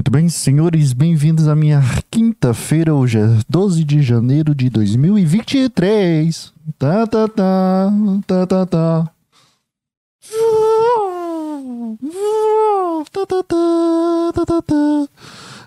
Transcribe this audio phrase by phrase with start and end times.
[0.00, 6.54] Muito bem, senhores, bem-vindos à minha quinta-feira, hoje é 12 de janeiro de 2023.
[6.78, 7.92] Tá, tá, tá,
[8.26, 9.10] tá, tá, tá.
[13.12, 15.08] Tá, tá, tá.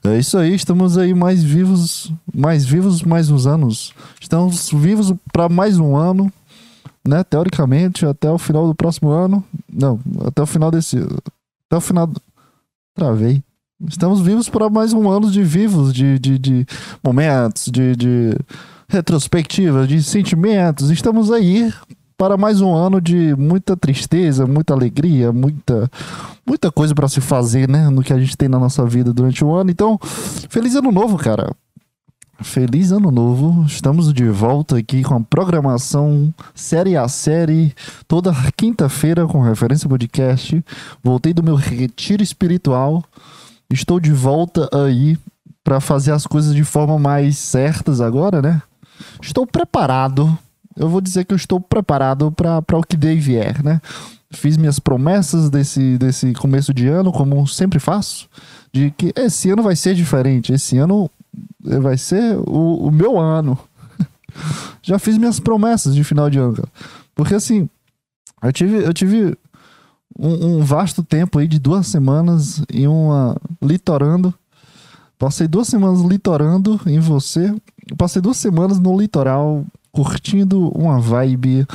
[0.04, 3.93] É isso aí, estamos aí mais vivos, mais vivos mais uns anos.
[4.20, 6.34] Estamos vivos para mais um ano,
[7.07, 7.23] né?
[7.23, 9.43] Teoricamente, até o final do próximo ano.
[9.71, 10.97] Não, até o final desse.
[10.97, 12.09] Até o final.
[12.95, 13.43] Travei.
[13.88, 16.65] Estamos vivos para mais um ano de vivos, de, de, de
[17.04, 18.37] momentos, de, de
[18.87, 20.89] retrospectivas, de sentimentos.
[20.89, 21.74] Estamos aí
[22.18, 25.91] para mais um ano de muita tristeza, muita alegria, muita,
[26.46, 27.89] muita coisa para se fazer, né?
[27.89, 29.69] No que a gente tem na nossa vida durante o ano.
[29.69, 30.00] Então,
[30.50, 31.54] feliz ano novo, cara.
[32.41, 33.66] Feliz ano novo.
[33.66, 37.73] Estamos de volta aqui com a programação série a série,
[38.08, 40.63] toda quinta-feira com referência podcast.
[41.03, 43.03] Voltei do meu retiro espiritual.
[43.70, 45.17] Estou de volta aí
[45.64, 48.61] para fazer as coisas de forma mais certas agora, né?
[49.22, 50.38] Estou preparado.
[50.75, 53.81] Eu vou dizer que eu estou preparado para o que dei vier, né?
[54.31, 58.28] Fiz minhas promessas desse, desse começo de ano, como sempre faço,
[58.72, 60.52] de que esse ano vai ser diferente.
[60.52, 61.09] Esse ano
[61.61, 63.58] vai ser o, o meu ano.
[64.81, 66.70] Já fiz minhas promessas de final de ano, cara.
[67.14, 67.70] Porque assim,
[68.42, 69.38] eu tive, eu tive
[70.17, 74.33] um, um, vasto tempo aí de duas semanas em uma litorando.
[75.17, 77.53] Passei duas semanas litorando em você.
[77.97, 81.67] Passei duas semanas no litoral curtindo uma vibe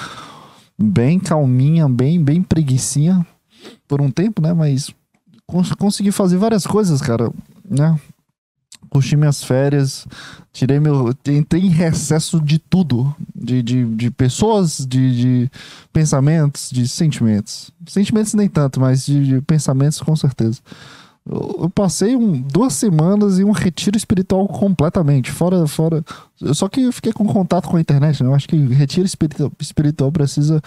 [0.79, 3.27] bem calminha, bem bem preguiçinha
[3.87, 4.53] por um tempo, né?
[4.53, 4.91] Mas
[5.47, 7.33] cons consegui fazer várias coisas, cara,
[7.69, 7.99] né?
[8.89, 10.07] Curti minhas férias,
[10.53, 11.15] tirei meu.
[11.27, 13.15] Entrei em recesso de tudo.
[13.35, 15.51] De, de, de pessoas, de, de
[15.93, 17.71] pensamentos, de sentimentos.
[17.87, 20.61] Sentimentos nem tanto, mas de, de pensamentos com certeza.
[21.31, 25.31] Eu, passei um, duas semanas em um retiro espiritual completamente.
[25.31, 25.67] Fora.
[25.67, 26.03] fora
[26.55, 28.29] Só que eu fiquei com contato com a internet, né?
[28.31, 30.63] Eu acho que retiro espiritual, espiritual precisa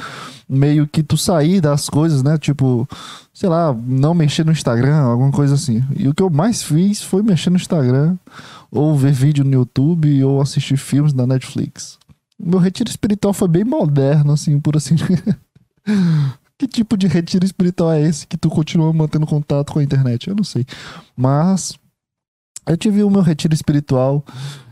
[0.48, 2.38] meio que tu sair das coisas, né?
[2.38, 2.88] Tipo
[3.34, 5.84] sei lá, não mexer no Instagram, alguma coisa assim.
[5.98, 8.16] E o que eu mais fiz foi mexer no Instagram,
[8.70, 11.98] ou ver vídeo no YouTube, ou assistir filmes na Netflix.
[12.40, 14.96] Meu retiro espiritual foi bem moderno, assim, por assim.
[16.62, 20.30] que tipo de retiro espiritual é esse que tu continua mantendo contato com a internet?
[20.30, 20.64] Eu não sei.
[21.18, 21.74] Mas
[22.68, 24.24] eu tive o meu retiro espiritual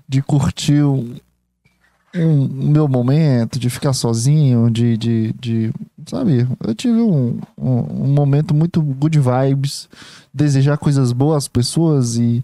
[0.08, 1.16] de curtir um,
[2.16, 5.72] um, meu momento, de ficar sozinho, de, de, de
[6.06, 6.48] sabe?
[6.64, 9.90] Eu tive um, um, um, momento muito good vibes,
[10.32, 12.44] desejar coisas boas às pessoas e,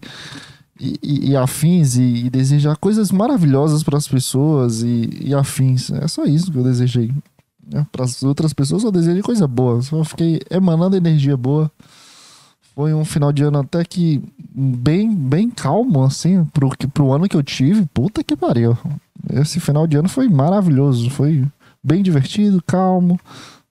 [0.80, 5.92] e, e afins, e, e, desejar coisas maravilhosas para as pessoas e, e, afins.
[5.92, 7.12] É só isso que eu desejei.
[7.72, 7.86] Né?
[7.92, 11.72] Para as outras pessoas eu desejei coisa boa, só fiquei emanando energia boa.
[12.76, 14.22] Foi um final de ano até que
[14.54, 17.86] bem, bem calmo, assim, pro, pro ano que eu tive.
[17.94, 18.78] Puta que pariu.
[19.32, 21.46] Esse final de ano foi maravilhoso, foi
[21.82, 23.18] bem divertido, calmo.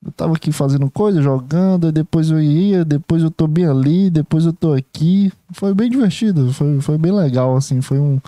[0.05, 4.45] Eu tava aqui fazendo coisa, jogando, depois eu ia, depois eu tô bem ali, depois
[4.45, 5.33] eu tô aqui.
[5.53, 8.21] Foi bem divertido, foi, foi bem legal, assim, foi um.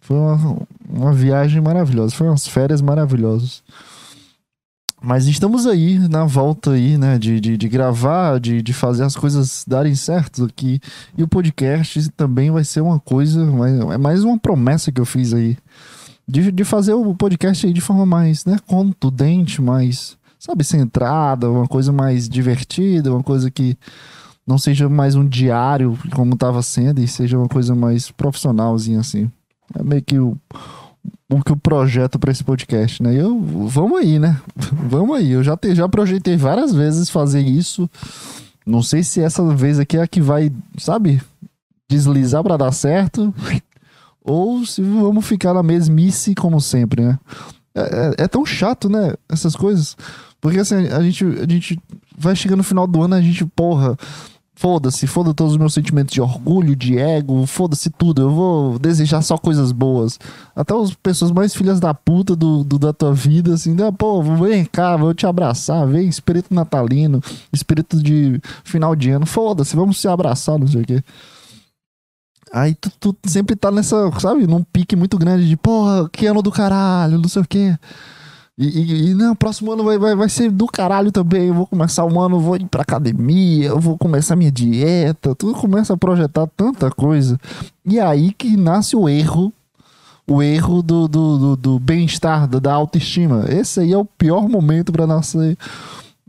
[0.00, 0.58] Foi uma,
[0.88, 3.62] uma viagem maravilhosa, foi umas férias maravilhosas.
[5.06, 9.14] Mas estamos aí, na volta aí, né, de, de, de gravar, de, de fazer as
[9.14, 10.80] coisas darem certo aqui.
[11.16, 13.40] E o podcast também vai ser uma coisa,
[13.94, 15.56] é mais uma promessa que eu fiz aí
[16.26, 21.68] de, de fazer o podcast aí de forma mais, né, contundente, mais, sabe, centrada, uma
[21.68, 23.78] coisa mais divertida, uma coisa que
[24.44, 29.30] não seja mais um diário como estava sendo e seja uma coisa mais profissionalzinha assim.
[29.72, 30.36] É meio que o,
[31.28, 33.14] o que o projeto para esse podcast, né?
[33.14, 34.40] Eu vamos aí, né?
[34.72, 35.32] vamos aí.
[35.32, 37.88] Eu já te, já projetei várias vezes fazer isso.
[38.64, 41.20] Não sei se essa vez aqui é a que vai, sabe,
[41.88, 43.34] deslizar para dar certo
[44.22, 47.18] ou se vamos ficar na mesmice como sempre, né?
[47.74, 49.14] É, é, é, tão chato, né?
[49.28, 49.96] Essas coisas.
[50.40, 51.78] Porque assim, a gente, a gente
[52.16, 53.96] vai chegando no final do ano, a gente, porra,
[54.56, 58.22] foda-se, foda todos os meus sentimentos de orgulho, de ego, foda-se tudo.
[58.22, 60.18] Eu vou desejar só coisas boas.
[60.56, 63.92] Até as pessoas mais filhas da puta do, do da tua vida, assim, né?
[63.92, 67.22] Pô, vem cá, vou te abraçar, vem espírito natalino,
[67.52, 71.04] espírito de final de ano, foda-se, vamos se abraçar, não sei o quê.
[72.52, 76.40] Aí tu, tu, sempre tá nessa, sabe, num pique muito grande de, porra, que ano
[76.40, 77.76] do caralho, não sei o quê.
[78.58, 81.48] E, e, e não, próximo ano vai, vai, vai ser do caralho também.
[81.48, 85.34] Eu vou começar o ano, vou ir pra academia, eu vou começar minha dieta.
[85.34, 87.38] Tu começa a projetar tanta coisa.
[87.84, 89.52] E aí que nasce o erro.
[90.28, 93.44] O erro do, do, do, do bem-estar, da autoestima.
[93.48, 95.56] Esse aí é o pior momento para nascer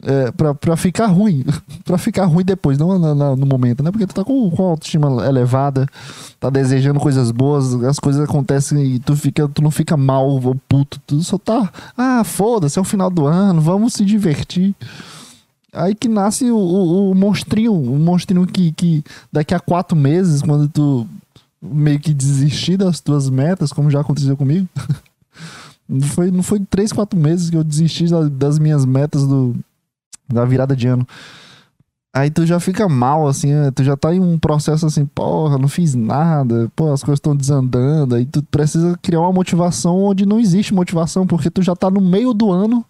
[0.03, 1.44] é, pra, pra ficar ruim.
[1.83, 3.91] pra ficar ruim depois, não no, no, no, momento, né?
[3.91, 5.88] Porque tu tá com, com autoestima elevada,
[6.39, 10.55] tá desejando coisas boas, as coisas acontecem e tu, fica, tu não fica mal ou
[10.67, 11.71] puto, tu só tá.
[11.97, 14.75] Ah, foda-se, é o final do ano, vamos se divertir.
[15.73, 20.41] Aí que nasce o, o, o monstrinho, o monstrinho que, que daqui a quatro meses,
[20.41, 21.07] quando tu
[21.61, 24.67] meio que desistir das tuas metas, como já aconteceu comigo.
[25.89, 29.55] não, foi, não foi três, quatro meses que eu desisti das minhas metas do,
[30.27, 31.07] da virada de ano.
[32.13, 33.69] Aí tu já fica mal, assim, né?
[33.69, 37.35] tu já tá em um processo assim, porra, não fiz nada, pô, as coisas estão
[37.35, 38.15] desandando.
[38.15, 42.01] Aí tu precisa criar uma motivação onde não existe motivação, porque tu já tá no
[42.01, 42.83] meio do ano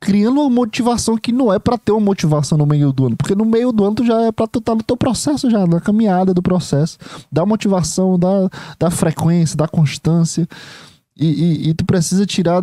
[0.00, 3.34] criando uma motivação que não é para ter uma motivação no meio do ano, porque
[3.34, 5.80] no meio do ano tu já é para tu tá no teu processo já, na
[5.80, 6.98] caminhada do processo,
[7.30, 8.48] da motivação, da,
[8.78, 10.48] da frequência, da constância.
[11.20, 12.62] E, e, e, tu precisa tirar,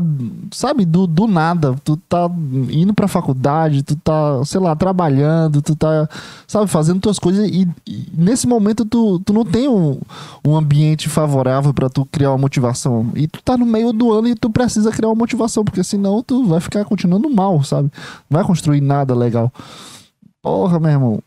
[0.50, 1.76] sabe, do, do nada.
[1.84, 2.30] Tu tá
[2.70, 6.08] indo pra faculdade, tu tá, sei lá, trabalhando, tu tá,
[6.48, 10.00] sabe, fazendo tuas coisas e, e nesse momento tu, tu não tem um,
[10.48, 13.12] um ambiente favorável para tu criar uma motivação.
[13.14, 16.24] E tu tá no meio do ano e tu precisa criar uma motivação, porque senão
[16.24, 17.92] tu vai ficar continuando mal, sabe?
[18.30, 19.52] Não vai construir nada legal.
[20.42, 21.20] Porra, meu irmão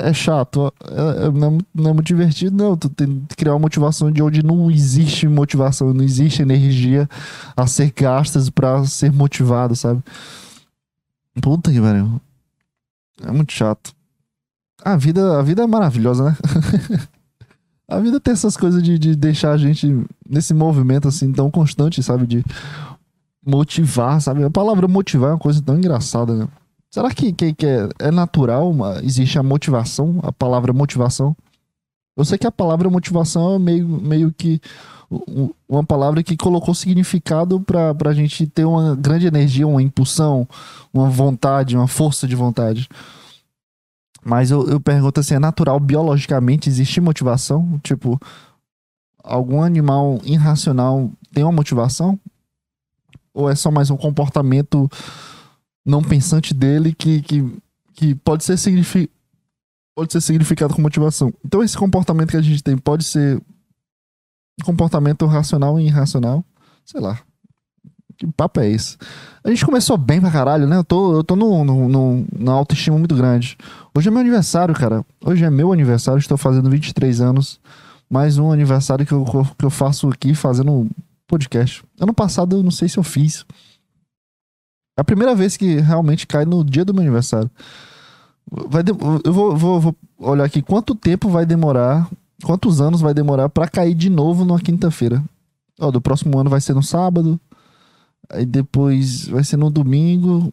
[0.00, 0.72] é chato.
[0.84, 2.76] É, é, não, é, não, é, muito divertido, não.
[2.76, 7.08] Tu tem que criar uma motivação de onde não existe motivação, não existe energia
[7.56, 10.02] a ser gastas para ser motivado, sabe?
[11.40, 12.20] Puta que pariu.
[13.22, 13.92] É muito chato.
[14.84, 16.36] A vida, a vida é maravilhosa, né?
[17.88, 22.02] a vida tem essas coisas de, de deixar a gente nesse movimento assim tão constante,
[22.02, 22.26] sabe?
[22.26, 22.44] De
[23.44, 24.44] motivar, sabe?
[24.44, 26.48] A palavra motivar é uma coisa tão engraçada, né?
[26.90, 28.70] Será que, que, que é, é, natural?
[28.70, 31.36] Uma, existe a motivação, a palavra motivação?
[32.16, 34.60] Eu sei que a palavra motivação é meio, meio que
[35.68, 40.46] uma palavra que colocou significado para a gente ter uma grande energia, uma impulsão,
[40.92, 42.88] uma vontade, uma força de vontade.
[44.24, 47.78] Mas eu, eu pergunto assim: é natural, biologicamente, existe motivação?
[47.82, 48.20] Tipo,
[49.22, 52.18] algum animal irracional tem uma motivação?
[53.32, 54.90] Ou é só mais um comportamento
[55.88, 57.58] não pensante dele que, que,
[57.94, 59.10] que pode ser signifi
[59.96, 61.32] pode ser significado com motivação.
[61.44, 63.40] Então esse comportamento que a gente tem pode ser
[64.62, 66.44] comportamento racional e irracional,
[66.84, 67.18] sei lá.
[68.16, 68.96] Que papo é esse?
[69.42, 70.76] A gente começou bem pra caralho, né?
[70.76, 73.56] Eu tô, eu tô no, no, na autoestima muito grande.
[73.94, 75.04] Hoje é meu aniversário, cara.
[75.24, 77.60] Hoje é meu aniversário, estou fazendo 23 anos.
[78.10, 79.24] Mais um aniversário que eu,
[79.56, 80.88] que eu faço aqui fazendo
[81.26, 81.84] podcast.
[82.00, 83.44] Ano passado eu não sei se eu fiz.
[84.98, 87.48] É a primeira vez que realmente cai no dia do meu aniversário.
[88.50, 88.90] Vai de...
[88.90, 92.10] Eu vou, vou, vou, olhar aqui quanto tempo vai demorar,
[92.42, 95.22] quantos anos vai demorar para cair de novo numa quinta-feira.
[95.78, 97.40] Ó, do próximo ano vai ser no sábado,
[98.28, 100.52] aí depois vai ser no domingo,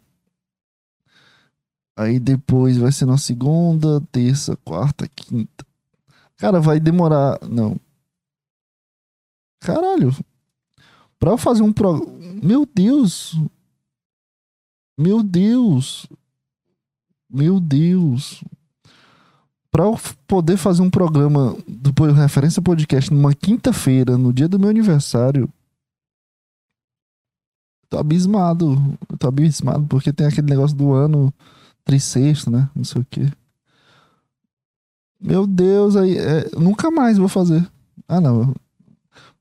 [1.97, 5.65] aí depois vai ser na segunda, terça, quarta, quinta.
[6.37, 7.39] Cara, vai demorar.
[7.49, 7.77] Não.
[9.59, 10.15] Caralho.
[11.17, 12.07] Pra eu fazer um pro.
[12.43, 13.35] Meu Deus.
[14.97, 16.07] Meu Deus!
[17.29, 18.43] Meu Deus!
[19.69, 24.69] Para eu poder fazer um programa do Referência Podcast numa quinta-feira, no dia do meu
[24.69, 25.49] aniversário,
[27.89, 28.97] tô abismado.
[29.09, 31.33] Eu tô abismado porque tem aquele negócio do ano
[31.83, 32.69] trissexto, né?
[32.73, 33.29] Não sei o quê.
[35.19, 37.69] Meu Deus, aí é, nunca mais vou fazer.
[38.07, 38.55] Ah, não.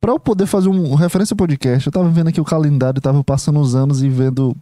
[0.00, 3.60] Para eu poder fazer um referência podcast, eu tava vendo aqui o calendário, tava passando
[3.60, 4.56] os anos e vendo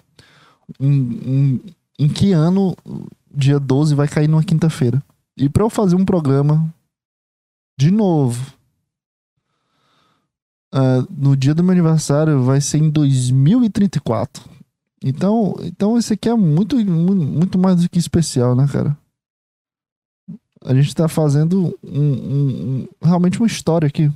[0.80, 1.60] em, em,
[1.98, 2.76] em que ano
[3.34, 5.02] dia 12 vai cair numa quinta-feira.
[5.36, 6.72] E para eu fazer um programa
[7.78, 8.54] de novo
[10.74, 14.50] uh, no dia do meu aniversário vai ser em 2034.
[15.04, 18.96] Então, então esse aqui é muito, muito mais do que especial, né, cara?
[20.64, 22.48] A gente tá fazendo um, um,
[22.82, 24.10] um, realmente uma história aqui.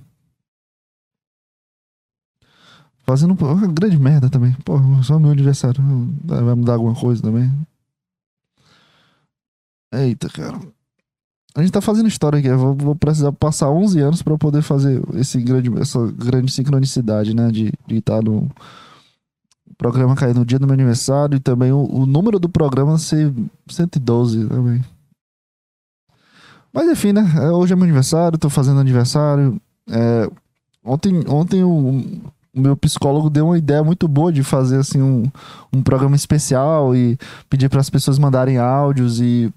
[3.06, 4.52] Fazendo uma grande merda também.
[4.64, 5.80] Pô, só meu aniversário.
[6.24, 7.50] Vai mudar alguma coisa também.
[9.94, 10.58] Eita, cara.
[11.54, 12.48] A gente tá fazendo história aqui.
[12.48, 17.32] Eu vou, vou precisar passar 11 anos para poder fazer esse grande, essa grande sincronicidade,
[17.32, 17.50] né?
[17.52, 18.50] De estar tá no
[19.78, 23.32] programa cair no dia do meu aniversário e também o, o número do programa ser
[23.68, 24.84] 112 também.
[26.72, 27.22] Mas enfim, né?
[27.36, 29.60] É, hoje é meu aniversário, tô fazendo aniversário.
[29.88, 30.28] É,
[30.84, 32.20] ontem, ontem o,
[32.56, 35.24] o meu psicólogo deu uma ideia muito boa de fazer assim um,
[35.72, 37.18] um programa especial e
[37.50, 39.52] pedir para as pessoas mandarem áudios e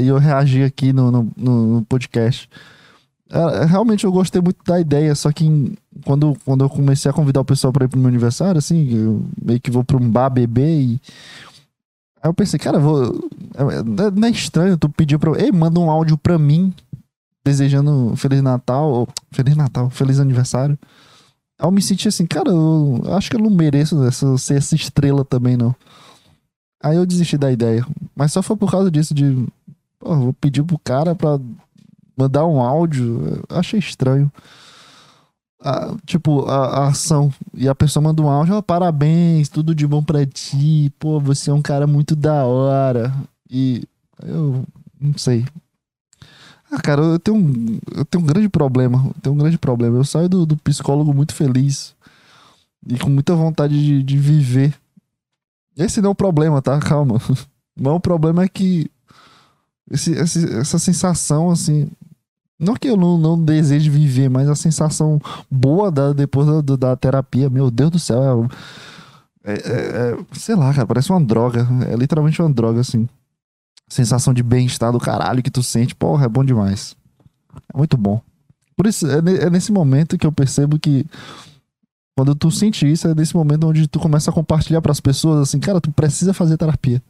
[0.00, 2.48] e eu reagi aqui no, no, no podcast.
[3.30, 7.40] É, realmente eu gostei muito da ideia, só que quando, quando eu comecei a convidar
[7.40, 10.30] o pessoal para ir pro meu aniversário, assim, eu meio que vou para um bar
[10.30, 11.00] beber e
[12.22, 13.30] Aí eu pensei, cara, vou.
[13.54, 15.30] É, não é estranho tu pedir pra.
[15.40, 16.74] Ei, manda um áudio pra mim
[17.44, 20.76] desejando Feliz Natal, ou Feliz Natal, Feliz Aniversário.
[21.58, 25.24] Eu me senti assim, cara, eu acho que eu não mereço essa, ser essa estrela
[25.24, 25.74] também, não.
[26.82, 27.84] Aí eu desisti da ideia.
[28.14, 29.46] Mas só foi por causa disso, de.
[29.98, 31.40] Pô, vou pedir pro cara pra
[32.16, 33.42] mandar um áudio.
[33.48, 34.30] Eu achei estranho.
[35.60, 37.32] A, tipo, a, a, ação.
[37.54, 40.92] E a pessoa manda um áudio, oh, parabéns, tudo de bom pra ti.
[40.98, 43.12] Pô, você é um cara muito da hora.
[43.50, 43.82] E
[44.22, 44.64] eu
[45.00, 45.44] não sei.
[46.76, 49.02] Ah, cara, eu tenho um, eu tenho um grande problema.
[49.06, 49.96] Eu tenho um grande problema.
[49.96, 51.94] Eu saio do, do psicólogo muito feliz
[52.86, 54.74] e com muita vontade de, de viver.
[55.74, 56.78] Esse não é o problema, tá?
[56.78, 57.18] Calma.
[57.74, 58.90] Mas o problema é que
[59.90, 61.88] esse, esse, essa sensação, assim.
[62.58, 66.96] Não que eu não, não deseje viver, mas a sensação boa da, depois da, da
[66.96, 68.48] terapia, meu Deus do céu,
[69.44, 71.68] é, é, é, sei lá, cara, parece uma droga.
[71.86, 73.06] É literalmente uma droga, assim
[73.88, 76.96] sensação de bem-estar do caralho que tu sente, porra, é bom demais.
[77.72, 78.20] É muito bom.
[78.76, 81.06] Por isso, é, é nesse momento que eu percebo que
[82.16, 85.40] quando tu sente isso, é nesse momento onde tu começa a compartilhar para as pessoas
[85.40, 87.02] assim, cara, tu precisa fazer terapia.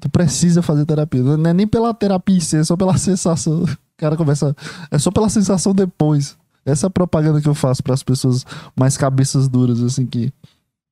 [0.00, 1.22] Tu precisa fazer terapia.
[1.22, 3.64] Não é nem pela terapia em si, é só pela sensação.
[3.98, 4.54] O cara começa.
[4.92, 6.36] É só pela sensação depois.
[6.64, 8.46] Essa é propaganda que eu faço para as pessoas
[8.76, 10.32] mais cabeças duras, assim, que.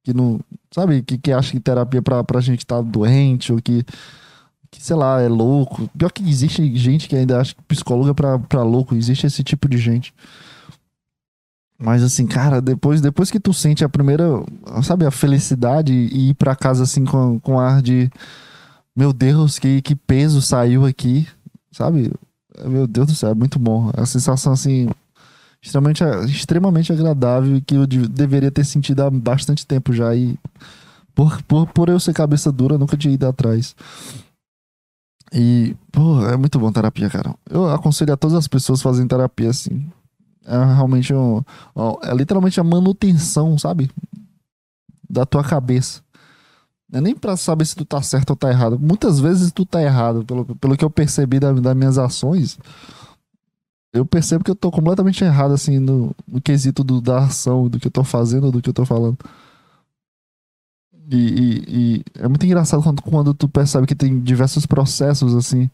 [0.02, 0.40] Que não.
[0.74, 1.02] Sabe?
[1.02, 3.86] Que, que acham que terapia é pra, pra gente estar tá doente, ou que
[4.70, 5.88] que, sei lá, é louco.
[5.96, 8.94] Pior que existe gente que ainda acha que psicólogo é pra, pra louco.
[8.94, 10.12] Existe esse tipo de gente.
[11.78, 14.24] Mas assim, cara, depois, depois que tu sente a primeira,
[14.82, 18.10] sabe, a felicidade e ir pra casa assim com, com ar de
[18.96, 21.28] meu Deus, que, que peso saiu aqui,
[21.70, 22.10] sabe?
[22.64, 23.90] Meu Deus do céu, é muito bom.
[23.94, 24.88] É a sensação assim,
[25.62, 30.14] extremamente, extremamente agradável que eu deveria ter sentido há bastante tempo já.
[30.14, 30.38] E
[31.14, 33.76] por, por, por eu ser cabeça dura, nunca tinha ido atrás.
[35.38, 37.34] E, pô, é muito bom terapia, cara.
[37.50, 39.86] Eu aconselho a todas as pessoas fazerem terapia assim.
[40.46, 41.42] É realmente um,
[42.02, 43.90] é literalmente a manutenção, sabe?
[45.10, 46.00] Da tua cabeça.
[46.90, 48.78] É nem pra saber se tu tá certo ou tá errado.
[48.78, 50.24] Muitas vezes tu tá errado.
[50.24, 52.58] Pelo, pelo que eu percebi da, das minhas ações,
[53.92, 57.78] eu percebo que eu tô completamente errado, assim, no, no quesito do, da ação, do
[57.78, 59.18] que eu tô fazendo, do que eu tô falando.
[61.08, 65.70] E, e, e, é muito engraçado quando, quando tu percebe que tem diversos processos, assim,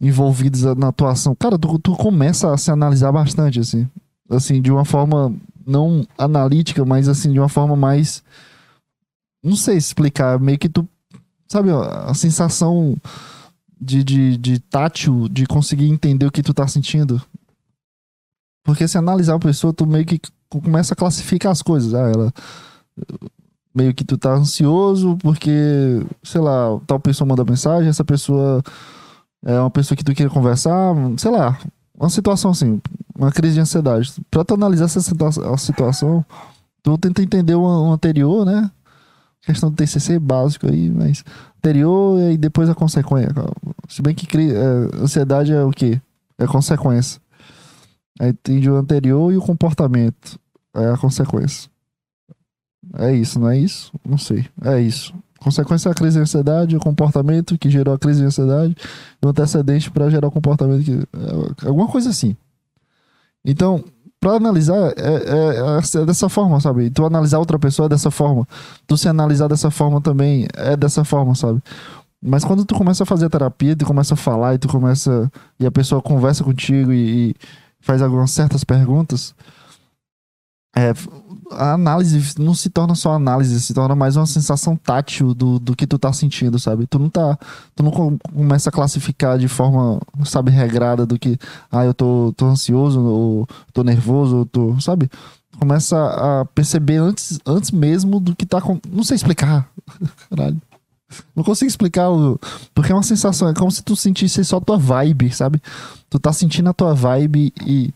[0.00, 1.34] envolvidos na atuação.
[1.34, 3.88] Cara, tu, tu começa a se analisar bastante, assim.
[4.30, 5.34] Assim, de uma forma
[5.66, 8.22] não analítica, mas, assim, de uma forma mais.
[9.42, 10.38] Não sei explicar.
[10.38, 10.88] Meio que tu.
[11.48, 12.96] Sabe, a sensação
[13.80, 17.20] de, de, de tátil, de conseguir entender o que tu tá sentindo.
[18.64, 21.92] Porque se analisar a pessoa, tu meio que começa a classificar as coisas.
[21.92, 22.32] Ah, ela
[23.74, 25.50] meio que tu tá ansioso porque,
[26.22, 28.62] sei lá, tal pessoa manda mensagem, essa pessoa
[29.44, 31.58] é uma pessoa que tu quer conversar, sei lá,
[31.98, 32.80] uma situação assim,
[33.16, 34.12] uma crise de ansiedade.
[34.30, 36.24] Pra tu analisar essa situa situação,
[36.82, 38.70] tu tenta entender o, o anterior, né?
[39.42, 41.22] Questão do TCC básico aí, mas
[41.58, 43.32] anterior e depois a consequência.
[43.88, 46.00] Se bem que é, ansiedade é o quê?
[46.38, 47.20] É consequência.
[48.20, 50.38] Aí tem o anterior e o comportamento.
[50.74, 51.70] É a consequência.
[52.96, 53.92] É isso, não é isso?
[54.04, 54.46] Não sei.
[54.64, 55.14] É isso.
[55.40, 58.74] Consequência da crise de ansiedade, o comportamento que gerou a crise de ansiedade,
[59.22, 60.92] o antecedente para gerar o comportamento que.
[60.92, 62.36] É, alguma coisa assim.
[63.44, 63.84] Então,
[64.18, 65.14] para analisar, é,
[65.76, 66.88] é, é, dessa forma, sabe?
[66.88, 68.48] Tu analisar outra pessoa é dessa forma.
[68.86, 71.62] Tu se analisar dessa forma também é dessa forma, sabe?
[72.22, 75.30] Mas quando tu começa a fazer a terapia, tu começa a falar e tu começa.
[75.60, 77.34] E a pessoa conversa contigo e, e
[77.80, 79.34] faz algumas certas perguntas.
[80.76, 80.92] É,
[81.52, 85.76] a análise não se torna só análise, se torna mais uma sensação tátil do, do
[85.76, 86.86] que tu tá sentindo, sabe?
[86.86, 87.38] Tu não tá.
[87.74, 91.38] Tu não começa a classificar de forma, sabe, regrada do que,
[91.70, 94.80] ah, eu tô, tô ansioso, ou tô nervoso, ou tô.
[94.80, 95.10] Sabe?
[95.58, 98.60] Começa a perceber antes, antes mesmo do que tá.
[98.60, 98.80] Com...
[98.90, 99.68] Não sei explicar.
[100.30, 100.60] Caralho.
[101.36, 102.08] Não consigo explicar.
[102.74, 105.62] Porque é uma sensação, é como se tu sentisse só tua vibe, sabe?
[106.10, 107.92] Tu tá sentindo a tua vibe e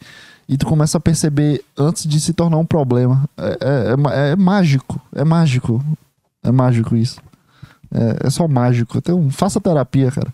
[0.48, 3.28] e tu começa a perceber antes de se tornar um problema.
[3.36, 5.84] É, é, é, é mágico, é mágico.
[6.42, 7.20] É mágico isso.
[7.92, 8.96] É, é só mágico.
[8.96, 10.32] Então, faça terapia, cara.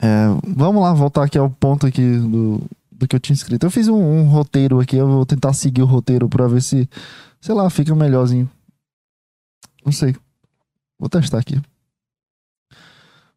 [0.00, 3.64] É, vamos lá, voltar aqui ao ponto aqui do, do que eu tinha escrito.
[3.64, 6.88] Eu fiz um, um roteiro aqui, eu vou tentar seguir o roteiro pra ver se,
[7.40, 8.48] sei lá, fica melhorzinho.
[9.84, 10.16] Não sei.
[10.98, 11.60] Vou testar aqui.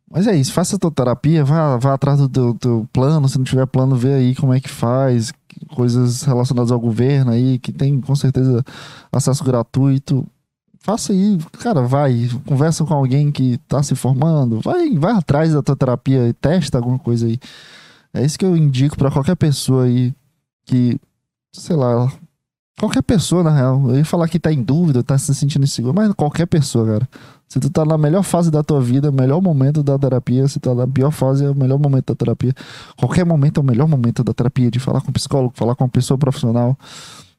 [0.09, 3.37] Mas é isso, faça a tua terapia, vá, vá atrás do teu, teu, plano, se
[3.37, 5.33] não tiver plano, vê aí como é que faz,
[5.75, 8.63] coisas relacionadas ao governo aí, que tem com certeza
[9.11, 10.25] acesso gratuito.
[10.79, 15.63] faça aí, cara, vai, conversa com alguém que tá se formando, vai, vai atrás da
[15.63, 17.39] tua terapia e testa alguma coisa aí.
[18.13, 20.13] É isso que eu indico para qualquer pessoa aí
[20.65, 20.99] que,
[21.51, 22.11] sei lá,
[22.85, 23.89] qualquer pessoa na real.
[23.89, 27.09] Eu ia falar que tá em dúvida, tá se sentindo inseguro, mas qualquer pessoa, cara.
[27.47, 30.69] Se tu tá na melhor fase da tua vida, melhor momento da terapia, se tu
[30.69, 32.53] tá na pior fase, é o melhor momento da terapia.
[32.97, 35.83] Qualquer momento é o melhor momento da terapia, de falar com um psicólogo, falar com
[35.83, 36.77] uma pessoa profissional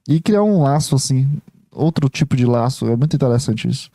[0.08, 1.28] e criar um laço assim,
[1.72, 2.86] outro tipo de laço.
[2.86, 3.90] É muito interessante isso.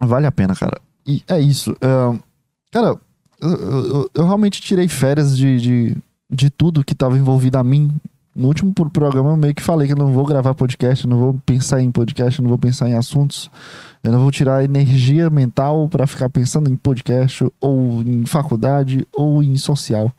[0.00, 0.80] Vale a pena, cara.
[1.06, 1.72] E é isso.
[1.72, 2.18] Uh,
[2.72, 2.98] cara,
[3.40, 5.96] eu, eu, eu, realmente tirei férias de, de,
[6.28, 7.90] de tudo que estava envolvido a mim.
[8.36, 11.40] No último programa eu meio que falei que eu não vou gravar podcast, não vou
[11.46, 13.50] pensar em podcast, não vou pensar em assuntos.
[14.04, 19.42] Eu não vou tirar energia mental para ficar pensando em podcast, ou em faculdade, ou
[19.42, 20.12] em social.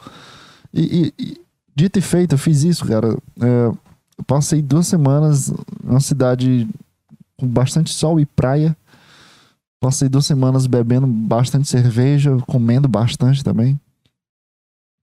[0.73, 1.41] E, e, e
[1.75, 3.15] dito e feito, eu fiz isso, cara.
[3.39, 3.67] É,
[4.17, 6.67] eu passei duas semanas numa cidade
[7.37, 8.75] com bastante sol e praia.
[9.79, 13.79] Passei duas semanas bebendo bastante cerveja, comendo bastante também.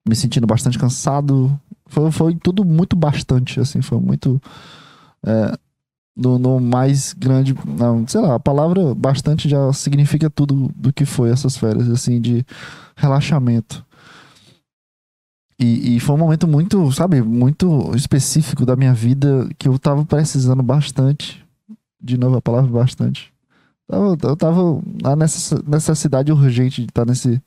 [0.07, 1.57] Me sentindo bastante cansado.
[1.87, 4.41] Foi, foi tudo muito bastante, assim, foi muito.
[5.25, 5.57] É,
[6.17, 7.55] no, no, mais grande.
[7.67, 12.21] Não, sei lá, a palavra bastante já significa tudo do que foi essas férias, assim,
[12.21, 12.45] de
[12.97, 13.85] relaxamento.
[15.59, 20.05] E, e, foi um momento muito, sabe, muito específico da minha vida que eu tava
[20.05, 21.45] precisando bastante.
[22.03, 23.33] De novo, a palavra bastante.
[23.89, 27.41] Eu, eu tava na necessidade urgente de estar nesse,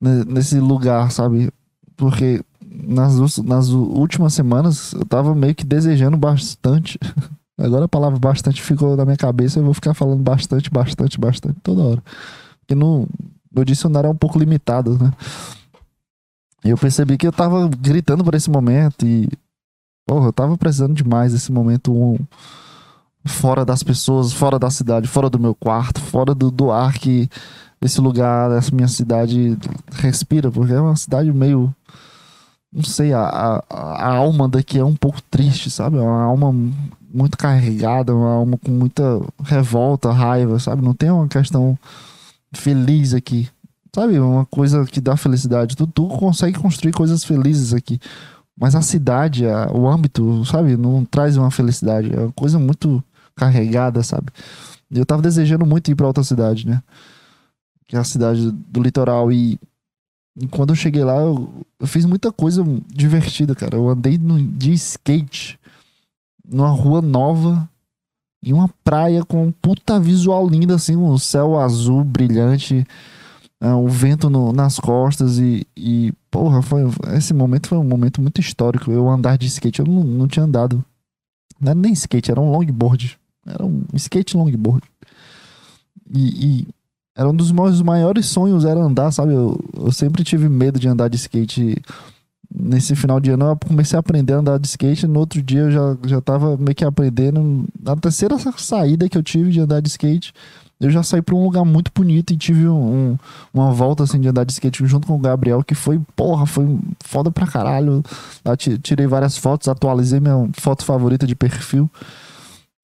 [0.00, 1.50] nesse lugar, sabe?
[1.96, 6.98] Porque nas, nas últimas semanas eu tava meio que desejando bastante.
[7.58, 11.58] Agora a palavra bastante ficou na minha cabeça eu vou ficar falando bastante, bastante, bastante
[11.62, 12.02] toda hora.
[12.60, 13.06] Porque no,
[13.64, 15.12] dicionário é um pouco limitado, né?
[16.64, 19.28] E eu percebi que eu tava gritando por esse momento e.
[20.06, 22.18] Porra, eu tava precisando demais desse momento um,
[23.24, 27.28] fora das pessoas, fora da cidade, fora do meu quarto, fora do, do ar que
[27.80, 29.56] esse lugar, essa minha cidade
[29.90, 31.74] respira, porque é uma cidade meio.
[32.72, 35.98] Não sei, a, a, a alma daqui é um pouco triste, sabe?
[35.98, 36.54] É uma alma
[37.12, 39.02] muito carregada, uma alma com muita
[39.42, 40.82] revolta, raiva, sabe?
[40.82, 41.78] Não tem uma questão
[42.52, 43.48] feliz aqui.
[43.94, 45.76] Sabe, uma coisa que dá felicidade.
[45.76, 48.00] Tu, tu consegue construir coisas felizes aqui.
[48.58, 52.10] Mas a cidade, a, o âmbito, sabe, não traz uma felicidade.
[52.10, 53.04] É uma coisa muito
[53.36, 54.28] carregada, sabe?
[54.90, 56.82] Eu tava desejando muito ir pra outra cidade, né?
[57.86, 59.30] Que é a cidade do litoral.
[59.30, 59.58] E,
[60.36, 63.76] e quando eu cheguei lá, eu, eu, fiz muita coisa divertida, cara.
[63.76, 65.58] Eu andei no, de skate
[66.48, 67.68] numa rua nova
[68.42, 72.86] e uma praia com um puta visual lindo, assim, um céu azul brilhante
[73.62, 76.82] uh, o vento no, nas costas e, e, porra, foi,
[77.14, 78.90] esse momento foi um momento muito histórico.
[78.90, 80.84] Eu andar de skate, eu não, não tinha andado.
[81.60, 83.18] Não era nem skate, era um longboard.
[83.46, 84.84] Era um skate longboard.
[86.12, 86.68] E, e
[87.14, 89.34] era um dos meus maiores sonhos era andar, sabe?
[89.34, 91.80] Eu, eu sempre tive medo de andar de skate.
[92.54, 95.06] Nesse final de ano eu comecei a aprender a andar de skate.
[95.06, 97.66] No outro dia eu já, já tava meio que aprendendo.
[97.80, 100.32] Na terceira saída que eu tive de andar de skate,
[100.80, 103.16] eu já saí para um lugar muito bonito e tive um,
[103.54, 106.78] uma volta assim de andar de skate junto com o Gabriel, que foi, porra, foi
[107.04, 108.02] foda pra caralho.
[108.82, 111.90] Tirei várias fotos, atualizei minha foto favorita de perfil.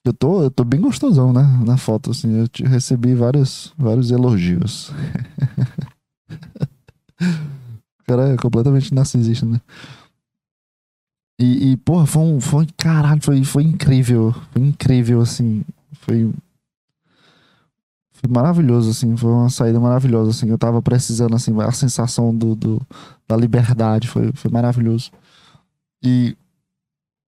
[0.09, 1.43] Eu tô, eu tô bem gostosão, né?
[1.67, 2.39] Na foto, assim.
[2.39, 4.91] Eu recebi vários, vários elogios.
[7.21, 9.61] o cara é completamente narcisista, né?
[11.39, 12.41] E, e porra, foi um.
[12.41, 14.35] Foi, caralho, foi, foi incrível.
[14.53, 15.63] Foi incrível, assim.
[15.93, 16.33] Foi
[18.21, 22.57] foi maravilhoso, assim, foi uma saída maravilhosa, assim, eu tava precisando, assim, a sensação do,
[22.57, 22.83] do
[23.29, 25.13] da liberdade, foi, foi maravilhoso.
[26.03, 26.37] E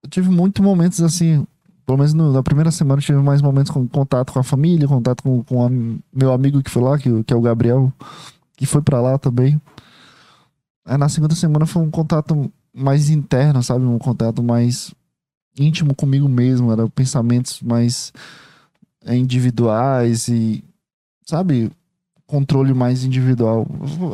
[0.02, 1.46] eu tive muitos momentos, assim,
[1.90, 5.24] pelo menos no, na primeira semana tive mais momentos com contato com a família, contato
[5.24, 5.68] com, com a,
[6.14, 7.92] meu amigo que foi lá, que, que é o Gabriel,
[8.56, 9.60] que foi para lá também.
[10.84, 14.94] Aí na segunda semana foi um contato mais interno, sabe, um contato mais
[15.58, 18.12] íntimo comigo mesmo, era pensamentos mais
[19.04, 20.62] individuais e
[21.26, 21.72] sabe,
[22.30, 23.66] controle mais individual.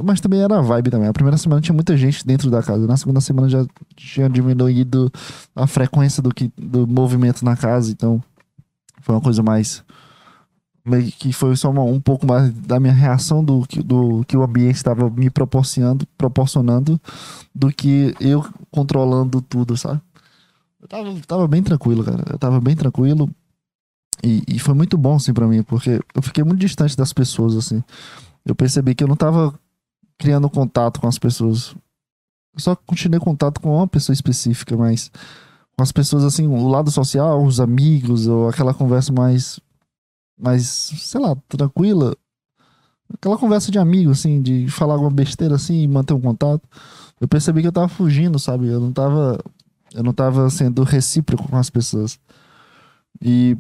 [0.03, 1.07] Mas também era a vibe também.
[1.07, 2.87] A primeira semana tinha muita gente dentro da casa.
[2.87, 5.13] Na segunda semana já tinha diminuído
[5.55, 7.93] a frequência do, que, do movimento na casa.
[7.93, 8.23] Então
[9.03, 9.85] foi uma coisa mais.
[10.85, 14.43] Meio que foi só uma, um pouco mais da minha reação do, do que o
[14.43, 17.01] ambiente estava me proporcionando, proporcionando
[17.53, 20.01] do que eu controlando tudo, sabe?
[20.81, 22.23] Eu tava, tava bem tranquilo, cara.
[22.31, 23.29] Eu tava bem tranquilo.
[24.23, 27.55] E, e foi muito bom, assim, para mim, porque eu fiquei muito distante das pessoas,
[27.57, 27.83] assim.
[28.45, 29.59] Eu percebi que eu não tava
[30.19, 31.75] criando contato com as pessoas.
[32.55, 35.11] Eu só continuei contato com uma pessoa específica, mas
[35.77, 39.61] com as pessoas, assim, o lado social, os amigos, ou aquela conversa mais
[40.39, 42.15] mais, sei lá, tranquila.
[43.15, 46.63] Aquela conversa de amigo, assim, de falar alguma besteira assim e manter um contato.
[47.21, 48.67] Eu percebi que eu tava fugindo, sabe?
[48.67, 49.39] Eu não tava.
[49.95, 52.19] Eu não tava sendo recíproco com as pessoas.
[53.23, 53.57] E.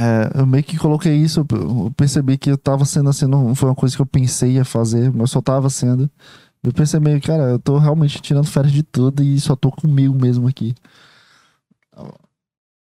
[0.00, 3.68] É, eu meio que coloquei isso, eu percebi que eu tava sendo assim, não foi
[3.68, 6.08] uma coisa que eu pensei a fazer, mas só tava sendo.
[6.62, 10.46] Eu percebi, cara, eu tô realmente tirando férias de tudo e só tô comigo mesmo
[10.46, 10.72] aqui.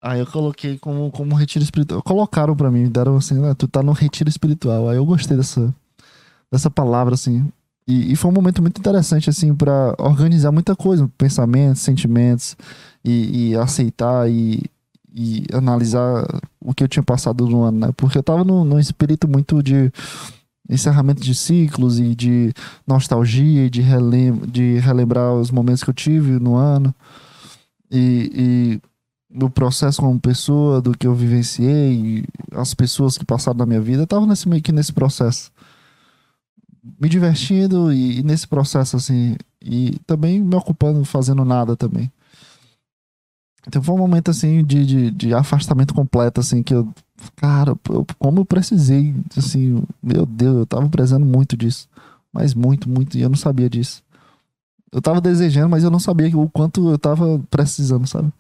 [0.02, 2.02] Aí eu coloquei como, como retiro espiritual.
[2.02, 4.90] Colocaram pra mim, deram assim, ah, tu tá no retiro espiritual.
[4.90, 5.74] Aí eu gostei dessa,
[6.52, 7.48] dessa palavra, assim.
[7.88, 12.58] E, e foi um momento muito interessante, assim, para organizar muita coisa, pensamentos, sentimentos,
[13.04, 14.64] e, e aceitar e,
[15.14, 16.26] e, analisar
[16.60, 17.92] o que eu tinha passado no ano, né?
[17.96, 19.92] Porque eu tava num, espírito muito de
[20.70, 22.54] encerramento de ciclos e de
[22.88, 26.94] nostalgia, de, relem de relembrar os momentos que eu tive no ano.
[27.92, 28.82] E, e
[29.38, 34.04] do processo como pessoa, do que eu vivenciei, as pessoas que passaram na minha vida,
[34.04, 35.52] eu tava nesse, meio que nesse processo.
[37.00, 42.12] Me divertindo e, e, nesse processo, assim, e também me ocupando, fazendo nada também.
[43.68, 46.88] Então foi um momento, assim, de, de, de afastamento completo, assim, que eu,
[47.36, 51.88] cara, eu, como eu precisei, assim, meu Deus, eu tava precisando muito disso.
[52.32, 54.04] Mas muito, muito, e eu não sabia disso.
[54.92, 58.32] Eu tava desejando, mas eu não sabia o quanto eu tava precisando, sabe?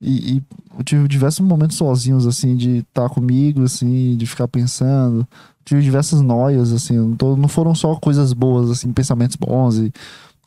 [0.00, 0.42] E, e,
[0.76, 5.26] eu tive diversos momentos sozinhos, assim, de estar tá comigo, assim, de ficar pensando.
[5.64, 9.78] Tive diversas noias, assim, não, tô, não foram só coisas boas, assim, pensamentos bons.
[9.78, 9.92] E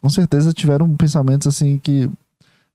[0.02, 2.10] com certeza tiveram pensamentos, assim, que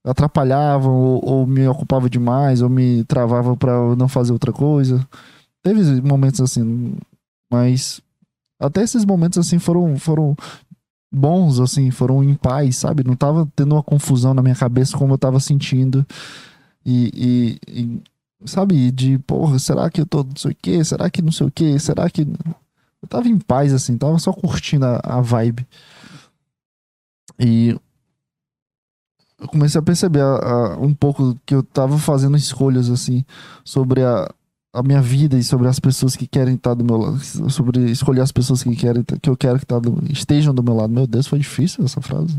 [0.05, 5.07] atrapalhavam ou, ou me ocupavam demais, ou me travavam para não fazer outra coisa.
[5.63, 6.95] Teve momentos assim,
[7.53, 8.03] mas
[8.61, 10.37] até esses momentos, assim, foram, foram
[11.11, 13.03] bons, assim, foram em paz, sabe?
[13.03, 16.07] Não tava tendo uma confusão na minha cabeça como eu tava sentindo.
[16.85, 18.03] E, e, e,
[18.45, 20.85] sabe, de porra, será que eu tô não sei o que?
[20.85, 21.79] Será que não sei o que?
[21.79, 22.23] Será que.
[23.03, 25.67] Eu tava em paz, assim, tava só curtindo a, a vibe.
[27.39, 27.75] E
[29.41, 33.25] eu comecei a perceber a, a, um pouco que eu tava fazendo escolhas, assim,
[33.65, 34.31] sobre a,
[34.73, 37.19] a minha vida e sobre as pessoas que querem estar do meu lado,
[37.51, 40.75] sobre escolher as pessoas que querem que eu quero que tá do, estejam do meu
[40.75, 40.93] lado.
[40.93, 42.37] Meu Deus, foi difícil essa frase.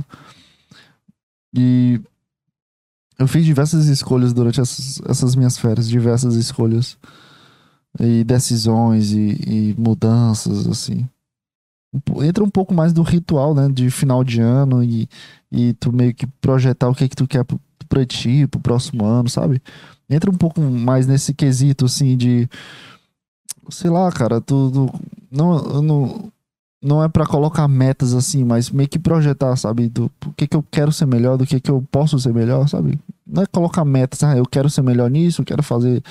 [1.53, 1.99] E
[3.17, 6.97] eu fiz diversas escolhas durante essas, essas minhas férias, diversas escolhas
[7.99, 11.07] e decisões e, e, mudanças, assim.
[12.23, 15.09] Entra um pouco mais do ritual, né, de final de ano e,
[15.51, 18.59] e tu meio que projetar o que é que tu quer pro, pra ti, pro
[18.59, 19.61] próximo ano, sabe?
[20.09, 22.49] Entra um pouco mais nesse quesito, assim, de
[23.69, 26.31] sei lá, cara, tu, tu não, não,
[26.81, 29.87] não é para colocar metas assim, mas meio que projetar, sabe?
[29.87, 32.67] Do o que que eu quero ser melhor, do que que eu posso ser melhor,
[32.67, 32.99] sabe?
[33.25, 36.03] Não é colocar metas, ah, eu quero ser melhor nisso, eu quero fazer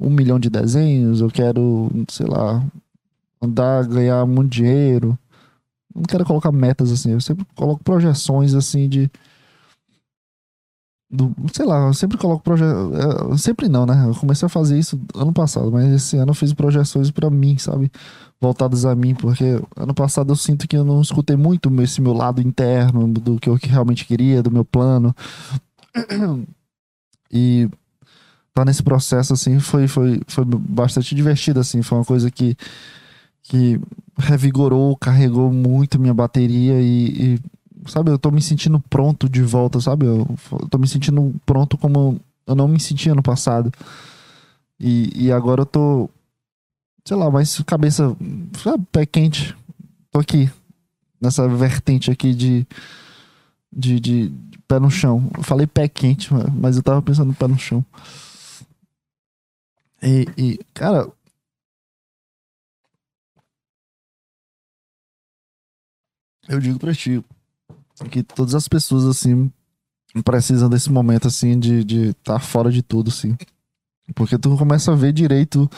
[0.00, 2.64] um milhão de desenhos, eu quero, sei lá,
[3.42, 5.18] andar, ganhar muito dinheiro.
[5.94, 9.10] Não quero colocar metas assim, eu sempre coloco projeções assim de
[11.10, 12.92] do, sei lá, eu sempre coloco projetos.
[13.32, 14.04] É, sempre não, né?
[14.06, 17.56] Eu comecei a fazer isso ano passado, mas esse ano eu fiz projeções para mim,
[17.56, 17.90] sabe?
[18.40, 22.12] Voltadas a mim, porque ano passado eu sinto que eu não escutei muito esse meu
[22.12, 25.14] lado interno, do que eu realmente queria, do meu plano.
[27.30, 27.68] E
[28.54, 31.82] tá nesse processo, assim, foi, foi, foi bastante divertido, assim.
[31.82, 32.56] Foi uma coisa que,
[33.48, 33.80] que
[34.16, 37.40] revigorou, carregou muito minha bateria e, e
[37.88, 40.06] sabe, eu tô me sentindo pronto de volta, sabe?
[40.06, 43.72] Eu, eu tô me sentindo pronto como eu não me sentia no passado.
[44.78, 46.10] E, e agora eu tô,
[47.04, 48.14] sei lá, mais cabeça,
[48.62, 49.56] sabe, pé quente.
[50.10, 50.50] Tô aqui,
[51.20, 52.66] nessa vertente aqui de,
[53.72, 55.30] de, de, de pé no chão.
[55.36, 57.84] Eu falei pé quente, mas eu tava pensando pé no chão.
[60.02, 61.08] E, e cara,
[66.48, 67.22] eu digo pra ti,
[68.10, 69.50] que todas as pessoas, assim,
[70.24, 73.36] precisam desse momento, assim, de estar de tá fora de tudo, assim.
[74.14, 75.70] Porque tu começa a ver direito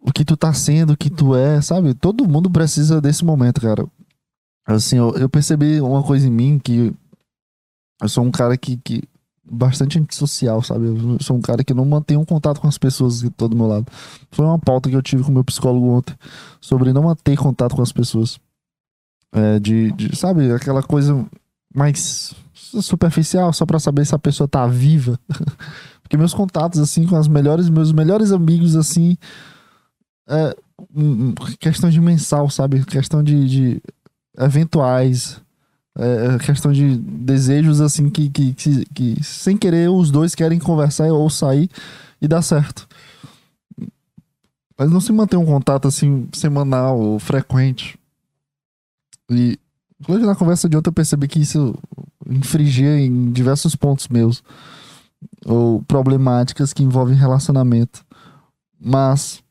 [0.00, 1.94] o que tu tá sendo, o que tu é, sabe?
[1.94, 3.86] Todo mundo precisa desse momento, cara.
[4.66, 6.92] Assim, eu, eu percebi uma coisa em mim que
[8.00, 9.02] eu sou um cara que, que
[9.44, 10.86] bastante antissocial, sabe?
[10.86, 13.56] Eu sou um cara que não mantém um contato com as pessoas que estão do
[13.56, 13.86] meu lado.
[14.30, 16.14] Foi uma pauta que eu tive com meu psicólogo ontem
[16.60, 18.38] sobre não manter contato com as pessoas.
[19.32, 21.26] É, de, de, sabe, aquela coisa
[21.74, 22.34] mais
[22.80, 25.18] superficial, só para saber se a pessoa tá viva.
[26.02, 29.16] Porque meus contatos, assim, com as melhores, meus melhores amigos, assim,
[30.28, 30.54] é
[31.58, 32.84] questão de mensal, sabe?
[32.84, 33.82] Questão de, de
[34.38, 35.40] eventuais,
[35.96, 41.08] é, questão de desejos, assim, que, que, que, que, sem querer os dois querem conversar
[41.08, 41.70] ou sair
[42.20, 42.86] e dá certo.
[44.78, 47.98] Mas não se mantém um contato assim semanal ou frequente.
[49.34, 49.58] E
[50.08, 51.74] hoje na conversa de ontem eu percebi que isso
[52.28, 54.42] infringia em diversos pontos meus.
[55.44, 58.04] Ou problemáticas que envolvem relacionamento.
[58.78, 59.42] Mas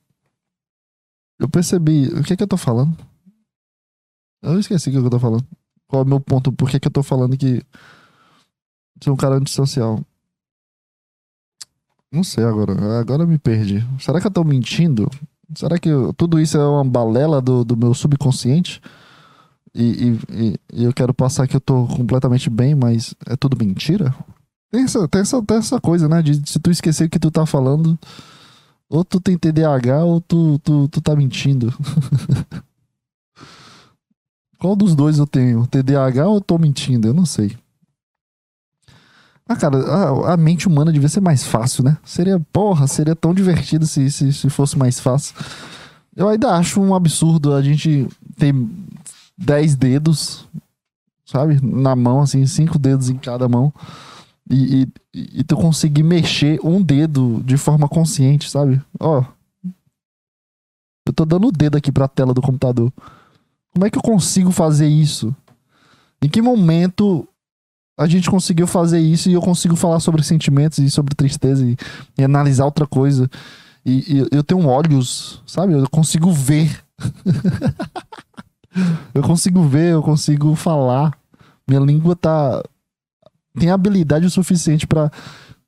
[1.39, 2.07] eu percebi.
[2.09, 2.95] O que é que eu tô falando?
[4.41, 5.45] Eu esqueci o que eu tô falando.
[5.87, 6.51] Qual é o meu ponto?
[6.51, 7.63] Por que, que eu tô falando que
[9.03, 9.99] sou um cara antissocial?
[12.11, 12.99] Não sei agora.
[12.99, 13.85] Agora eu me perdi.
[13.99, 15.09] Será que eu tô mentindo?
[15.55, 18.81] Será que eu, tudo isso é uma balela do, do meu subconsciente?
[19.73, 24.13] E, e, e, eu quero passar que eu tô completamente bem, mas é tudo mentira?
[24.69, 26.21] Tem essa, tem essa, tem essa coisa, né?
[26.21, 27.97] De se tu esquecer o que tu tá falando,
[28.89, 31.73] ou tu tem TDAH ou tu, tu, tu tá mentindo.
[34.59, 35.65] Qual dos dois eu tenho?
[35.67, 37.07] TDAH ou eu tô mentindo?
[37.07, 37.57] Eu não sei.
[39.47, 41.97] Ah, cara, a, a, mente humana devia ser mais fácil, né?
[42.05, 45.35] Seria, porra, seria tão divertido se, se, se fosse mais fácil.
[46.15, 48.07] Eu ainda acho um absurdo a gente
[48.37, 48.53] ter
[49.41, 50.47] 10 dedos,
[51.25, 51.59] sabe?
[51.61, 53.73] Na mão, assim, cinco dedos em cada mão.
[54.49, 58.81] E, e, e tu conseguir mexer um dedo de forma consciente, sabe?
[58.99, 59.23] Ó.
[61.07, 62.91] Eu tô dando o dedo aqui pra tela do computador.
[63.73, 65.35] Como é que eu consigo fazer isso?
[66.21, 67.27] Em que momento
[67.97, 71.77] a gente conseguiu fazer isso e eu consigo falar sobre sentimentos e sobre tristeza e,
[72.17, 73.29] e analisar outra coisa.
[73.85, 75.73] E, e, eu tenho olhos, sabe?
[75.73, 76.83] Eu consigo ver.
[79.13, 81.17] eu consigo ver, eu consigo falar.
[81.67, 82.63] Minha língua tá
[83.53, 85.11] tem habilidade o suficiente para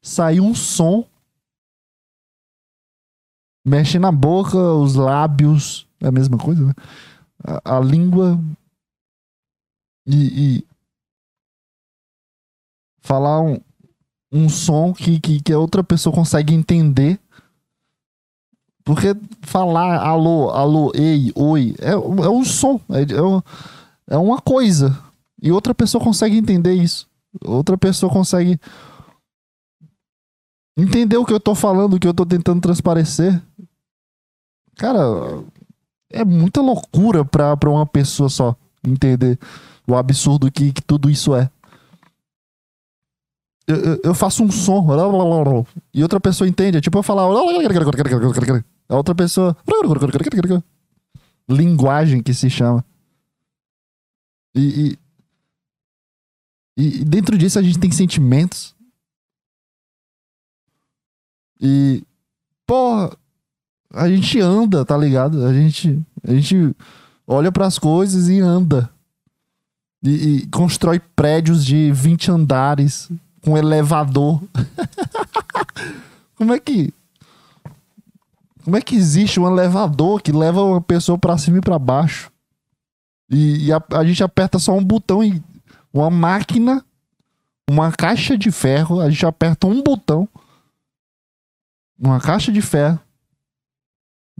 [0.01, 1.05] sair um som.
[3.65, 6.73] Mexe na boca, os lábios, é a mesma coisa, né?
[7.43, 8.39] A, a língua
[10.05, 10.67] e, e
[13.01, 13.59] falar um,
[14.31, 17.19] um som que, que, que a outra pessoa consegue entender.
[18.83, 24.97] Porque falar alô, alô, ei, oi, é, é um som, é, é, é uma coisa.
[25.41, 27.07] E outra pessoa consegue entender isso.
[27.45, 28.59] Outra pessoa consegue
[30.77, 33.41] entender o que eu tô falando, o que eu tô tentando transparecer.
[34.75, 34.99] Cara,
[36.11, 39.39] é muita loucura pra, pra uma pessoa só entender
[39.87, 41.49] o absurdo que, que tudo isso é
[43.67, 44.87] eu, eu faço um som
[45.93, 46.77] e outra pessoa entende.
[46.77, 47.27] É tipo eu falar.
[48.87, 49.55] A outra pessoa.
[51.49, 52.85] Linguagem que se chama.
[54.55, 54.97] E,
[56.77, 58.75] e, e dentro disso a gente tem sentimentos.
[61.59, 62.03] E.
[62.65, 63.15] Porra.
[63.95, 65.45] A gente anda, tá ligado?
[65.45, 66.01] A gente.
[66.23, 66.75] A gente
[67.27, 68.89] olha para as coisas e anda.
[70.03, 73.09] E, e, constrói prédios de 20 andares
[73.41, 74.41] com elevador.
[76.35, 76.93] Como é que.
[78.63, 82.31] Como é que existe um elevador que leva uma pessoa para cima e para baixo?
[83.29, 85.43] E, e a, a, gente aperta só um botão e
[85.93, 86.83] uma máquina,
[87.69, 90.27] uma caixa de ferro, a gente aperta um botão,
[91.99, 92.99] uma caixa de ferro,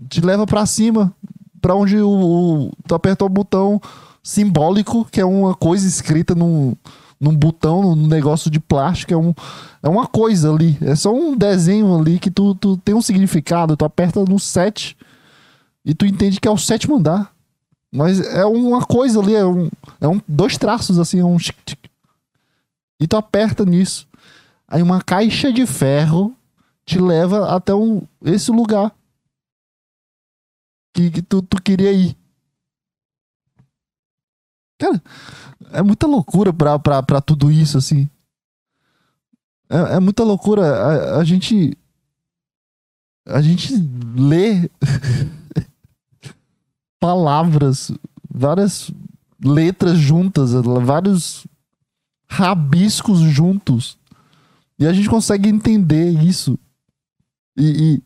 [0.10, 1.14] te leva para cima,
[1.60, 3.82] para onde o, o, tu apertou o botão
[4.22, 6.76] simbólico, que é uma coisa escrita num,
[7.24, 9.34] num botão, num negócio de plástico, é, um,
[9.82, 10.78] é uma coisa ali.
[10.82, 13.78] É só um desenho ali que tu, tu tem um significado.
[13.78, 14.98] Tu aperta no 7
[15.86, 17.34] e tu entende que é o sétimo andar.
[17.90, 19.70] Mas é uma coisa ali, é um,
[20.02, 21.38] é um dois traços assim, é um
[23.00, 24.08] e tu aperta nisso.
[24.68, 26.36] Aí uma caixa de ferro
[26.86, 28.94] te leva até um, esse lugar
[30.94, 32.18] que, que tu, tu queria ir.
[34.80, 35.02] Cara,
[35.72, 38.10] é muita loucura pra, pra, pra tudo isso, assim.
[39.70, 40.64] É, é muita loucura.
[40.64, 41.78] A, a gente.
[43.26, 43.74] A gente
[44.16, 44.70] lê
[47.00, 47.90] palavras,
[48.30, 48.92] várias
[49.42, 51.48] letras juntas, vários
[52.30, 53.98] rabiscos juntos.
[54.78, 56.60] E a gente consegue entender isso.
[57.58, 58.02] E,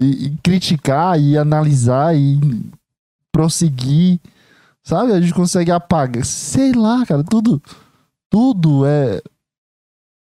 [0.00, 2.40] e, e, e criticar, e analisar, e
[3.30, 4.18] prosseguir
[4.84, 5.12] Sabe?
[5.12, 6.24] A gente consegue apagar.
[6.24, 7.62] Sei lá, cara, tudo.
[8.30, 9.22] Tudo é.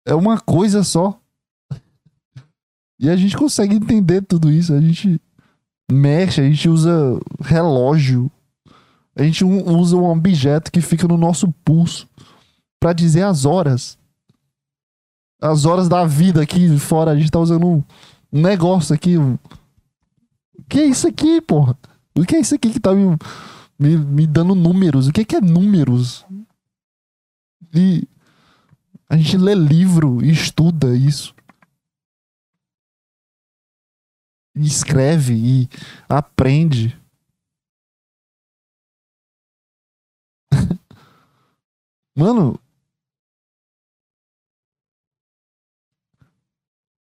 [0.06, 1.18] É uma coisa só.
[2.98, 4.72] E a gente consegue entender tudo isso.
[4.72, 5.20] A gente
[5.90, 8.30] mexe, a gente usa relógio.
[9.16, 12.09] A gente usa um objeto que fica no nosso pulso
[12.78, 13.98] para dizer as horas.
[15.40, 17.11] As horas da vida aqui fora.
[17.11, 17.82] A gente tá usando um,
[18.30, 19.16] negócio aqui.
[19.16, 19.38] O
[20.68, 21.76] que é isso aqui, porra?
[22.16, 23.16] O que é isso aqui que tá me
[23.78, 25.08] me, me dando números.
[25.08, 26.24] O que, que é números?
[27.74, 28.08] E
[29.08, 31.36] a gente lê livro e estuda isso.
[34.64, 35.68] escreve e
[36.08, 36.98] aprende.
[42.16, 42.58] Mano.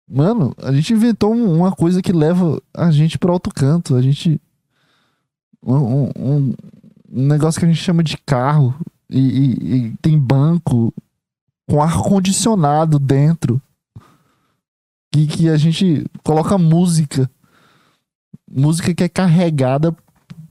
[0.06, 3.96] Mano, a gente inventou uma coisa que leva a gente para outro canto.
[3.96, 4.40] A gente.
[5.64, 6.54] Um, um,
[7.10, 8.74] negócio que a gente chama de carro.
[9.08, 10.92] E, e, e tem banco
[11.68, 13.60] com ar-condicionado dentro.
[15.12, 17.30] Que, que a gente coloca música.
[18.50, 19.96] Música que é carregada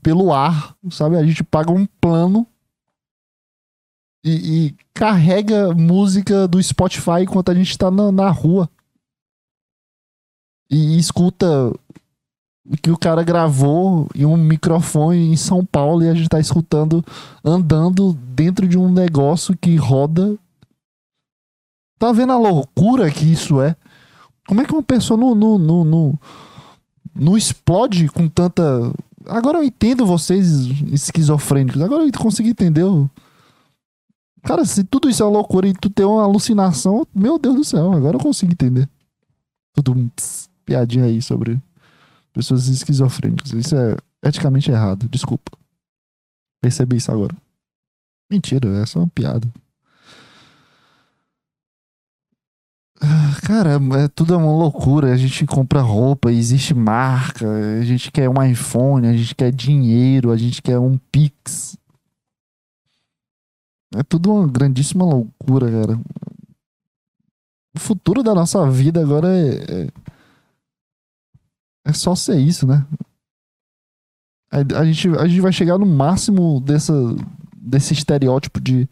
[0.02, 1.16] pelo ar, sabe?
[1.16, 2.46] A gente paga um plano
[4.24, 8.68] e, e carrega música do Spotify enquanto a gente tá na, na rua.
[10.70, 11.72] E, e escuta
[12.80, 17.04] que o cara gravou em um microfone em São Paulo e a gente tá escutando
[17.44, 20.36] andando dentro de um negócio que roda.
[21.98, 23.76] Tá vendo a loucura que isso é?
[24.46, 26.18] Como é que uma pessoa não, não, não, não,
[27.14, 28.62] não explode com tanta.
[29.26, 30.48] Agora eu entendo vocês
[30.92, 31.80] esquizofrênicos.
[31.80, 32.84] Agora eu consegui entender.
[34.42, 37.92] Cara, se tudo isso é loucura e tu tem uma alucinação, meu Deus do céu,
[37.92, 38.88] agora eu consigo entender.
[39.74, 40.10] Tudo
[40.66, 41.60] piadinha aí sobre
[42.34, 43.52] pessoas esquizofrênicas.
[43.52, 45.56] Isso é eticamente errado, desculpa.
[46.60, 47.34] Percebi isso agora.
[48.30, 49.48] Mentira, é só uma piada.
[53.00, 55.12] Ah, cara, é, tudo é uma loucura.
[55.12, 57.46] A gente compra roupa, existe marca,
[57.80, 61.76] a gente quer um iPhone, a gente quer dinheiro, a gente quer um Pix.
[63.94, 66.00] É tudo uma grandíssima loucura, cara.
[67.76, 69.82] O futuro da nossa vida agora é.
[69.82, 70.03] É,
[71.84, 72.86] é só ser isso, né?
[74.50, 76.94] A, a, gente, a gente vai chegar no máximo dessa,
[77.56, 78.88] desse estereótipo de,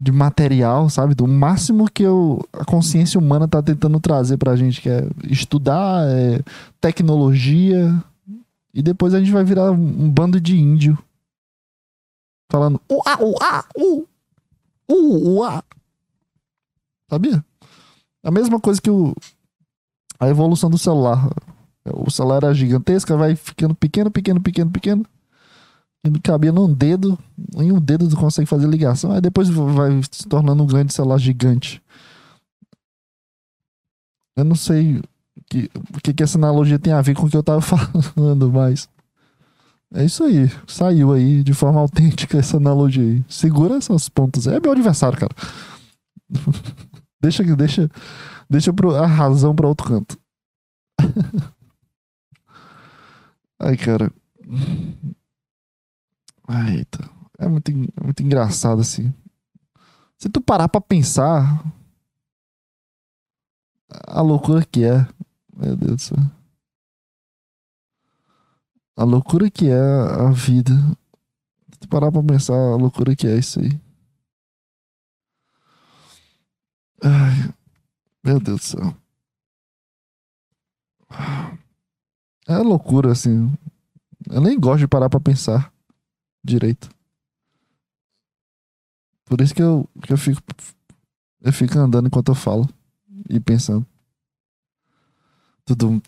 [0.00, 1.14] de material, sabe?
[1.14, 6.06] Do máximo que eu, a consciência humana tá tentando trazer pra gente, que é estudar,
[6.08, 6.40] é,
[6.80, 7.94] tecnologia.
[8.74, 10.98] E depois a gente vai virar um bando de índio
[12.50, 14.06] falando uá, uá, u,
[14.88, 15.62] u, uá.
[17.10, 17.44] Sabia?
[18.22, 19.14] A mesma coisa que o,
[20.18, 21.30] a evolução do celular.
[21.94, 25.06] O celular era gigantesca, vai ficando pequeno, pequeno, pequeno, pequeno.
[26.04, 27.18] E não cabia num dedo,
[27.56, 31.18] em um dedo tu consegue fazer ligação, aí depois vai se tornando um grande celular
[31.18, 31.82] gigante.
[34.36, 35.02] Eu não sei o
[35.50, 35.68] que,
[36.02, 38.88] que, que essa analogia tem a ver com o que eu tava falando, mas.
[39.92, 40.50] É isso aí.
[40.66, 43.24] Saiu aí de forma autêntica essa analogia aí.
[43.28, 44.46] Segura essas pontas.
[44.46, 45.34] É meu aniversário, cara.
[47.20, 47.90] deixa, deixa,
[48.48, 48.72] deixa
[49.02, 50.16] a razão pra outro canto.
[53.60, 54.12] Ai, cara.
[56.46, 56.98] Ai, eita.
[57.38, 59.12] É muito, é muito engraçado assim.
[60.16, 61.64] Se tu parar pra pensar.
[64.06, 65.06] A loucura que é.
[65.56, 66.18] Meu Deus do céu.
[68.96, 70.72] A loucura que é a vida.
[71.72, 73.80] Se tu parar pra pensar a loucura que é isso aí.
[77.02, 77.54] Ai,
[78.24, 78.96] meu Deus do céu.
[82.48, 83.52] É loucura, assim.
[84.30, 85.70] Eu nem gosto de parar pra pensar
[86.42, 86.88] direito.
[89.26, 90.40] Por isso que eu, que eu fico.
[91.42, 92.66] Eu fico andando enquanto eu falo
[93.28, 93.86] e pensando.
[95.66, 96.00] Tudo.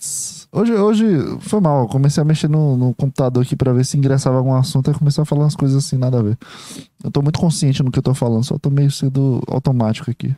[0.51, 1.05] Hoje, hoje
[1.41, 1.83] foi mal.
[1.83, 4.95] Eu comecei a mexer no, no computador aqui para ver se ingressava algum assunto e
[4.95, 6.39] comecei a falar umas coisas assim, nada a ver.
[7.05, 10.35] Eu tô muito consciente no que eu tô falando, só tô meio sendo automático aqui.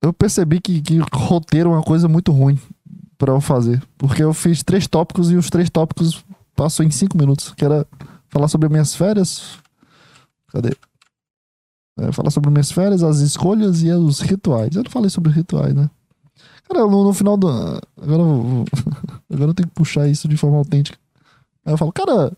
[0.00, 2.56] Eu percebi que, que roteiro é uma coisa muito ruim
[3.18, 3.82] para eu fazer.
[3.96, 6.24] Porque eu fiz três tópicos e os três tópicos
[6.54, 7.52] passou em cinco minutos.
[7.54, 7.86] Que era
[8.28, 9.58] falar sobre minhas férias.
[10.48, 10.76] Cadê?
[11.98, 14.76] É, falar sobre minhas férias, as escolhas e os rituais.
[14.76, 15.88] Eu não falei sobre rituais, né?
[16.68, 17.48] Cara, no, no final do.
[17.48, 18.64] Agora eu,
[19.32, 20.98] agora eu tenho que puxar isso de forma autêntica.
[21.64, 22.32] Aí eu falo, cara.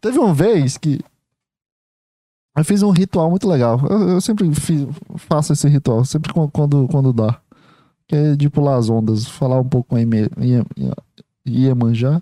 [0.00, 1.00] Teve uma vez que.
[2.56, 3.80] Eu fiz um ritual muito legal.
[3.88, 7.40] Eu, eu sempre fiz, faço esse ritual, sempre quando, quando dá.
[8.10, 10.00] Que é de pular as ondas, falar um pouco com a
[11.48, 12.20] Iemanjá,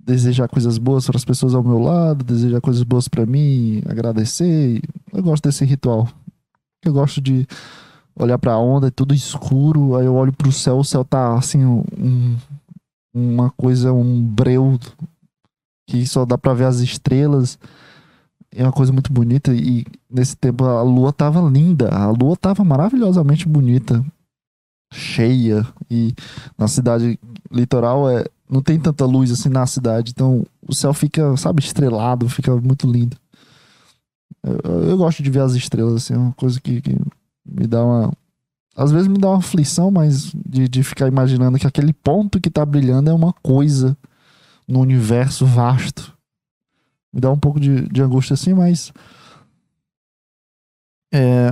[0.00, 4.82] desejar coisas boas para as pessoas ao meu lado, desejar coisas boas para mim, agradecer.
[5.12, 6.08] Eu gosto desse ritual.
[6.84, 7.46] Eu gosto de
[8.16, 11.64] olhar pra onda, é tudo escuro, aí eu olho pro céu, o céu tá assim,
[11.64, 12.36] um,
[13.14, 14.76] uma coisa, um breu
[15.86, 17.60] que só dá pra ver as estrelas.
[18.50, 22.64] É uma coisa muito bonita e nesse tempo a lua tava linda, a lua tava
[22.64, 24.04] maravilhosamente bonita,
[24.92, 26.14] cheia e
[26.58, 27.18] na cidade
[27.50, 32.28] litoral é não tem tanta luz assim na cidade, então o céu fica, sabe, estrelado,
[32.28, 33.16] fica muito lindo.
[34.42, 36.96] Eu, eu gosto de ver as estrelas assim, é uma coisa que, que
[37.46, 38.12] me dá uma
[38.76, 42.48] às vezes me dá uma aflição, mas de, de ficar imaginando que aquele ponto que
[42.48, 43.96] tá brilhando é uma coisa
[44.66, 46.16] no universo vasto.
[47.12, 48.92] Me dá um pouco de, de angústia assim, mas.
[51.12, 51.50] É.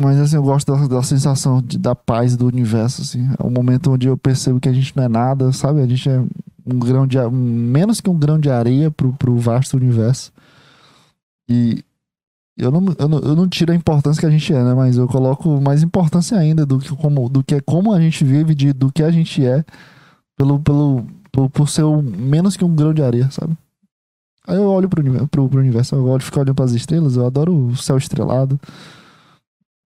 [0.00, 3.28] Mas assim, eu gosto da, da sensação de, da paz do universo, assim.
[3.38, 5.80] É um momento onde eu percebo que a gente não é nada, sabe?
[5.80, 6.20] A gente é
[6.64, 10.32] um grão de menos que um grão de areia pro, pro vasto universo.
[11.48, 11.82] E
[12.56, 14.74] eu não, eu, não, eu não tiro a importância que a gente é, né?
[14.74, 18.24] Mas eu coloco mais importância ainda do que como, do que é como a gente
[18.24, 19.64] vive, de, do que a gente é,
[20.36, 23.56] pelo, pelo, por, por ser um, menos que um grão de areia, sabe?
[24.46, 27.54] Aí eu olho pro, pro, pro universo, eu olho, fico olhando pras estrelas, eu adoro
[27.54, 28.58] o céu estrelado.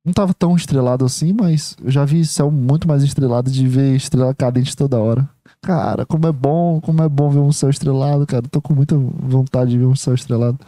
[0.05, 3.95] Não tava tão estrelado assim, mas eu já vi céu muito mais estrelado de ver
[3.95, 5.29] estrela cadente toda hora.
[5.63, 8.49] Cara, como é bom, como é bom ver um céu estrelado, cara.
[8.49, 10.59] Tô com muita vontade de ver um céu estrelado.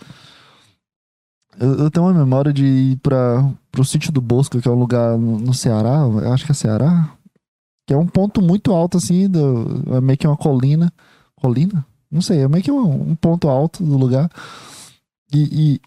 [1.59, 4.79] Eu, eu tenho uma memória de ir para pro sítio do Bosco, que é um
[4.79, 7.13] lugar no, no Ceará, acho que é Ceará,
[7.87, 10.93] que é um ponto muito alto, assim, do, é meio que uma colina.
[11.35, 11.85] Colina?
[12.11, 14.31] Não sei, é meio que um, um ponto alto do lugar.
[15.33, 15.81] E, e,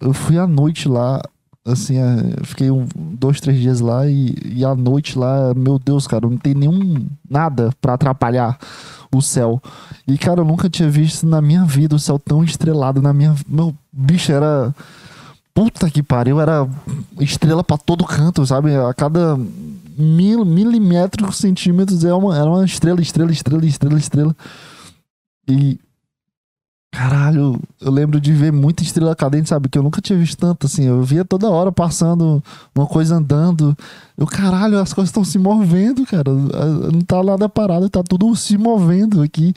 [0.00, 1.20] eu fui à noite lá,
[1.68, 6.06] assim, é, fiquei um, dois, três dias lá e, e à noite lá, meu Deus,
[6.06, 8.58] cara, não tem nenhum nada para atrapalhar
[9.14, 9.62] o céu.
[10.06, 13.34] E, cara, eu nunca tinha visto na minha vida o céu tão estrelado na minha.
[13.46, 14.74] Meu bicho era.
[15.54, 16.68] Puta que pariu, era
[17.18, 18.76] estrela para todo canto, sabe?
[18.76, 19.36] A cada
[19.98, 24.36] mil, milímetros, centímetros era uma, era uma estrela, estrela, estrela, estrela, estrela.
[25.48, 25.80] E.
[26.98, 29.68] Caralho, eu lembro de ver muita estrela cadente, sabe?
[29.68, 30.82] Que eu nunca tinha visto tanto, assim.
[30.82, 32.42] Eu via toda hora passando
[32.74, 33.78] uma coisa andando.
[34.16, 36.32] Eu, caralho, as coisas estão se movendo, cara.
[36.32, 39.54] Não tá nada parado, tá tudo se movendo aqui.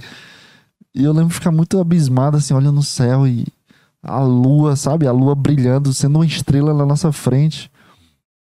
[0.94, 3.48] E eu lembro de ficar muito abismado, assim, olhando no céu e
[4.04, 5.08] a lua, sabe?
[5.08, 7.72] A lua brilhando, sendo uma estrela na nossa frente.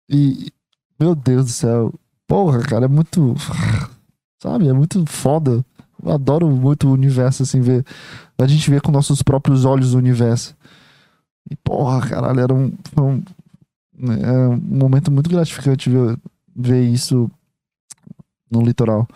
[0.09, 0.53] E,
[0.97, 1.93] meu Deus do céu.
[2.25, 3.35] Porra, cara, é muito.
[4.41, 4.69] Sabe?
[4.69, 5.65] É muito foda.
[6.05, 7.85] Adoro muito o universo, assim, ver.
[8.37, 10.55] A gente vê com nossos próprios olhos o universo.
[11.49, 12.71] E, porra, caralho, era um.
[12.99, 13.23] um,
[14.21, 16.17] é um momento muito gratificante ver,
[16.55, 17.29] ver isso
[18.51, 19.07] no litoral.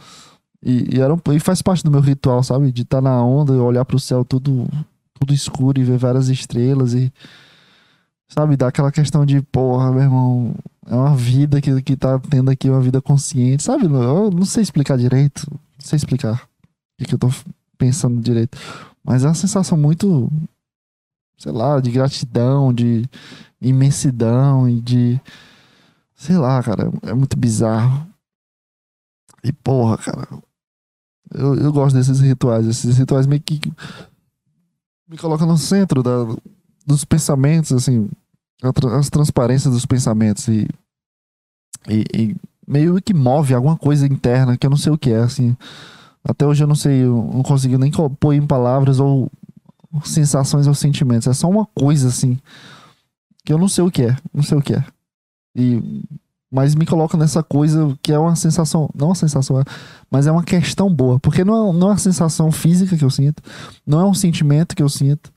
[0.63, 2.71] E, e, era um, e faz parte do meu ritual, sabe?
[2.71, 4.67] De estar tá na onda e olhar pro céu tudo,
[5.19, 7.11] tudo escuro e ver várias estrelas e.
[8.27, 8.55] Sabe?
[8.55, 12.69] Dar aquela questão de, porra, meu irmão, é uma vida que, que tá tendo aqui,
[12.69, 13.85] uma vida consciente, sabe?
[13.85, 15.47] Eu não sei explicar direito.
[15.49, 16.48] Não sei explicar
[16.99, 17.29] que, que eu tô
[17.77, 18.57] pensando direito.
[19.03, 20.31] Mas é uma sensação muito,
[21.37, 23.09] sei lá, de gratidão, de
[23.61, 25.19] imensidão e de.
[26.15, 28.07] Sei lá, cara, é muito bizarro.
[29.43, 30.27] E porra, cara,
[31.33, 32.67] eu, eu gosto desses rituais.
[32.67, 33.59] Esses rituais meio que
[35.07, 36.35] me colocam no centro da,
[36.85, 38.09] dos pensamentos, assim,
[38.97, 40.67] as transparências dos pensamentos e,
[41.87, 42.35] e, e,
[42.67, 45.55] meio que move alguma coisa interna que eu não sei o que é, assim.
[46.23, 49.31] Até hoje eu não sei, eu não consegui nem pôr em palavras ou
[50.03, 51.27] sensações ou sentimentos.
[51.27, 52.37] É só uma coisa, assim,
[53.45, 54.83] que eu não sei o que é, não sei o que é.
[55.55, 56.03] E
[56.51, 59.63] mas me coloca nessa coisa que é uma sensação, não uma sensação,
[60.09, 63.09] mas é uma questão boa, porque não é, não é uma sensação física que eu
[63.09, 63.43] sinto,
[63.85, 65.31] não é um sentimento que eu sinto,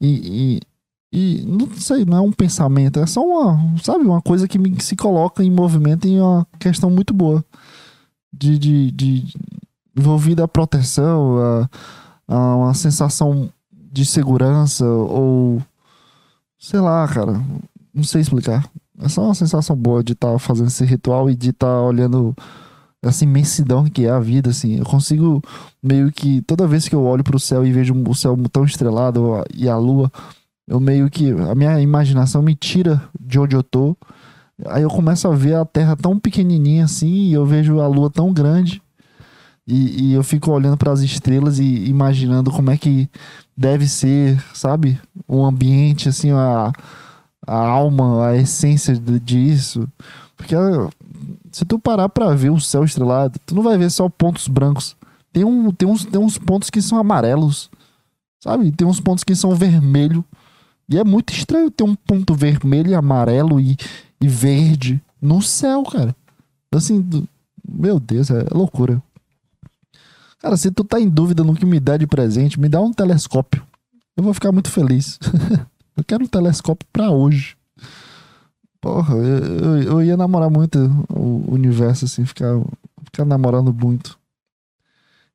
[0.00, 0.60] e,
[1.12, 4.58] e, e não sei, não é um pensamento, é só uma, sabe, uma coisa que
[4.58, 7.44] me, se coloca em movimento e uma questão muito boa
[8.32, 9.34] de, de, de
[9.96, 11.68] envolvida a proteção, a,
[12.28, 15.62] a uma sensação de segurança ou
[16.58, 17.40] sei lá, cara,
[17.94, 18.68] não sei explicar.
[19.00, 21.82] É só uma sensação boa de estar tá fazendo esse ritual e de estar tá
[21.82, 22.34] olhando
[23.02, 24.78] essa imensidão que é a vida, assim.
[24.78, 25.42] Eu consigo
[25.82, 28.64] meio que toda vez que eu olho para o céu e vejo o céu tão
[28.64, 30.10] estrelado e a lua,
[30.66, 33.96] eu meio que a minha imaginação me tira de onde eu tô.
[34.66, 38.08] Aí eu começo a ver a Terra tão pequenininha assim e eu vejo a lua
[38.08, 38.80] tão grande.
[39.66, 43.08] E, e eu fico olhando para as estrelas e imaginando como é que
[43.56, 45.00] deve ser, sabe?
[45.26, 46.72] O ambiente, assim, a
[47.46, 49.88] a alma, a essência disso.
[50.36, 50.54] Porque
[51.52, 54.96] se tu parar pra ver o céu estrelado, tu não vai ver só pontos brancos.
[55.32, 57.70] Tem, um, tem, uns, tem uns pontos que são amarelos,
[58.40, 58.70] sabe?
[58.72, 60.24] Tem uns pontos que são vermelho.
[60.88, 63.76] E é muito estranho ter um ponto vermelho, amarelo e,
[64.20, 66.14] e verde no céu, cara.
[66.72, 67.04] Assim,
[67.66, 69.02] meu Deus, é loucura.
[70.44, 72.92] Cara, se tu tá em dúvida no que me dá de presente, me dá um
[72.92, 73.66] telescópio.
[74.14, 75.18] Eu vou ficar muito feliz.
[75.96, 77.56] Eu quero um telescópio pra hoje.
[78.78, 80.78] Porra, eu, eu, eu ia namorar muito
[81.08, 82.52] o universo, assim, ficar,
[83.04, 84.18] ficar namorando muito.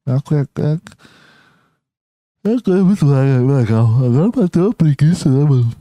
[0.05, 0.47] É uma coisa.
[2.43, 4.05] É, é muito legal.
[4.05, 5.71] Agora bateu uma preguiça, né, mano?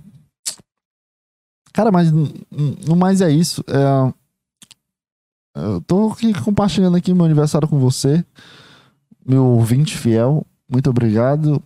[1.73, 3.63] Cara, mas no mais é isso.
[3.67, 4.15] É,
[5.57, 8.25] eu tô aqui compartilhando aqui meu aniversário com você,
[9.29, 10.45] meu ouvinte fiel.
[10.69, 11.63] Muito obrigado.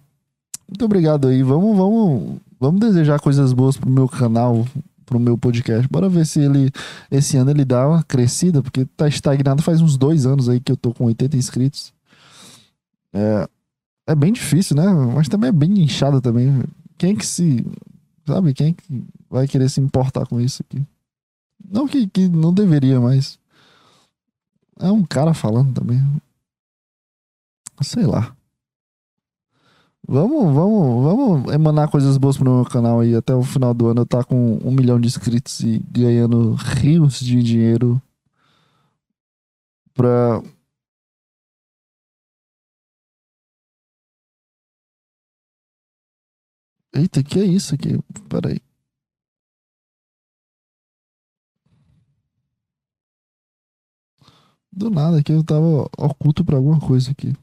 [0.68, 1.42] Muito obrigado aí.
[1.42, 4.66] Vamos, vamos, vamos desejar coisas boas pro meu canal,
[5.06, 5.86] pro meu podcast.
[5.88, 6.70] Bora ver se ele
[7.10, 10.72] esse ano ele dá uma crescida, porque tá estagnado faz uns dois anos aí que
[10.72, 11.92] eu tô com 80 inscritos.
[13.12, 13.48] É,
[14.06, 14.86] é bem difícil, né?
[15.14, 16.64] Mas também é bem inchado também.
[16.98, 17.64] Quem que se.
[18.26, 18.54] Sabe?
[18.54, 20.82] Quem que vai querer se importar com isso aqui?
[21.70, 23.38] Não que, que não deveria, mas.
[24.80, 26.02] É um cara falando também.
[27.83, 28.37] Sei lá.
[30.07, 33.14] Vamos, vamos, vamos emanar coisas boas pro meu canal aí.
[33.14, 37.20] Até o final do ano eu tá com um milhão de inscritos e ganhando rios
[37.20, 38.01] de dinheiro
[39.95, 40.43] pra.
[46.95, 47.99] Eita, que é isso aqui?
[48.28, 48.61] Peraí.
[54.70, 57.35] Do nada aqui eu tava oculto pra alguma coisa aqui.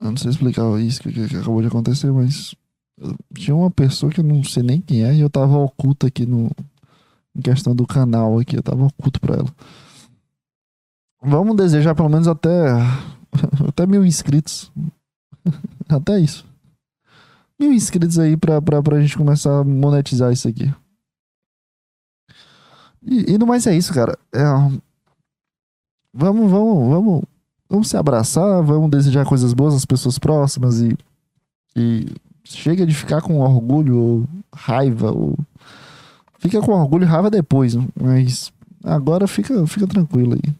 [0.00, 2.54] Eu não sei explicar isso que, que acabou de acontecer, mas
[3.34, 6.26] tinha uma pessoa que eu não sei nem quem é e eu tava oculto aqui
[6.26, 6.50] no
[7.36, 9.54] em questão do canal aqui, eu tava oculto pra ela.
[11.22, 12.72] Vamos desejar pelo menos até
[13.68, 14.72] até mil inscritos.
[15.88, 16.46] até isso.
[17.58, 20.72] Mil inscritos aí pra, pra, pra gente começar a monetizar isso aqui.
[23.02, 24.18] E, e no mais é isso, cara.
[24.32, 24.42] É,
[26.12, 27.24] vamos, vamos, vamos
[27.68, 30.96] vamos se abraçar, vamos desejar coisas boas às pessoas próximas e,
[31.76, 32.06] e
[32.44, 35.38] chega de ficar com orgulho ou raiva ou
[36.38, 38.52] fica com orgulho e raiva depois, mas
[38.82, 40.54] agora fica, fica tranquilo aí.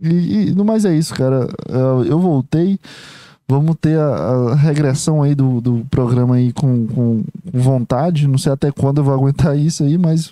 [0.00, 1.48] E, e no mais é isso, cara.
[2.06, 2.78] Eu voltei.
[3.50, 8.28] Vamos ter a, a regressão aí do, do programa aí com, com, vontade.
[8.28, 10.30] Não sei até quando eu vou aguentar isso aí, mas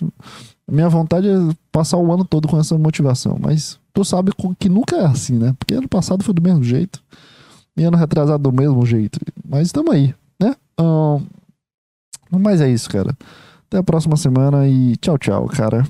[0.69, 1.35] minha vontade é
[1.71, 3.37] passar o ano todo com essa motivação.
[3.39, 5.55] Mas tu sabe que nunca é assim, né?
[5.57, 7.01] Porque ano passado foi do mesmo jeito.
[7.75, 9.19] E ano retrasado do mesmo jeito.
[9.47, 10.55] Mas estamos aí, né?
[10.79, 11.21] Um,
[12.31, 13.15] mas é isso, cara.
[13.67, 15.85] Até a próxima semana e tchau, tchau, cara.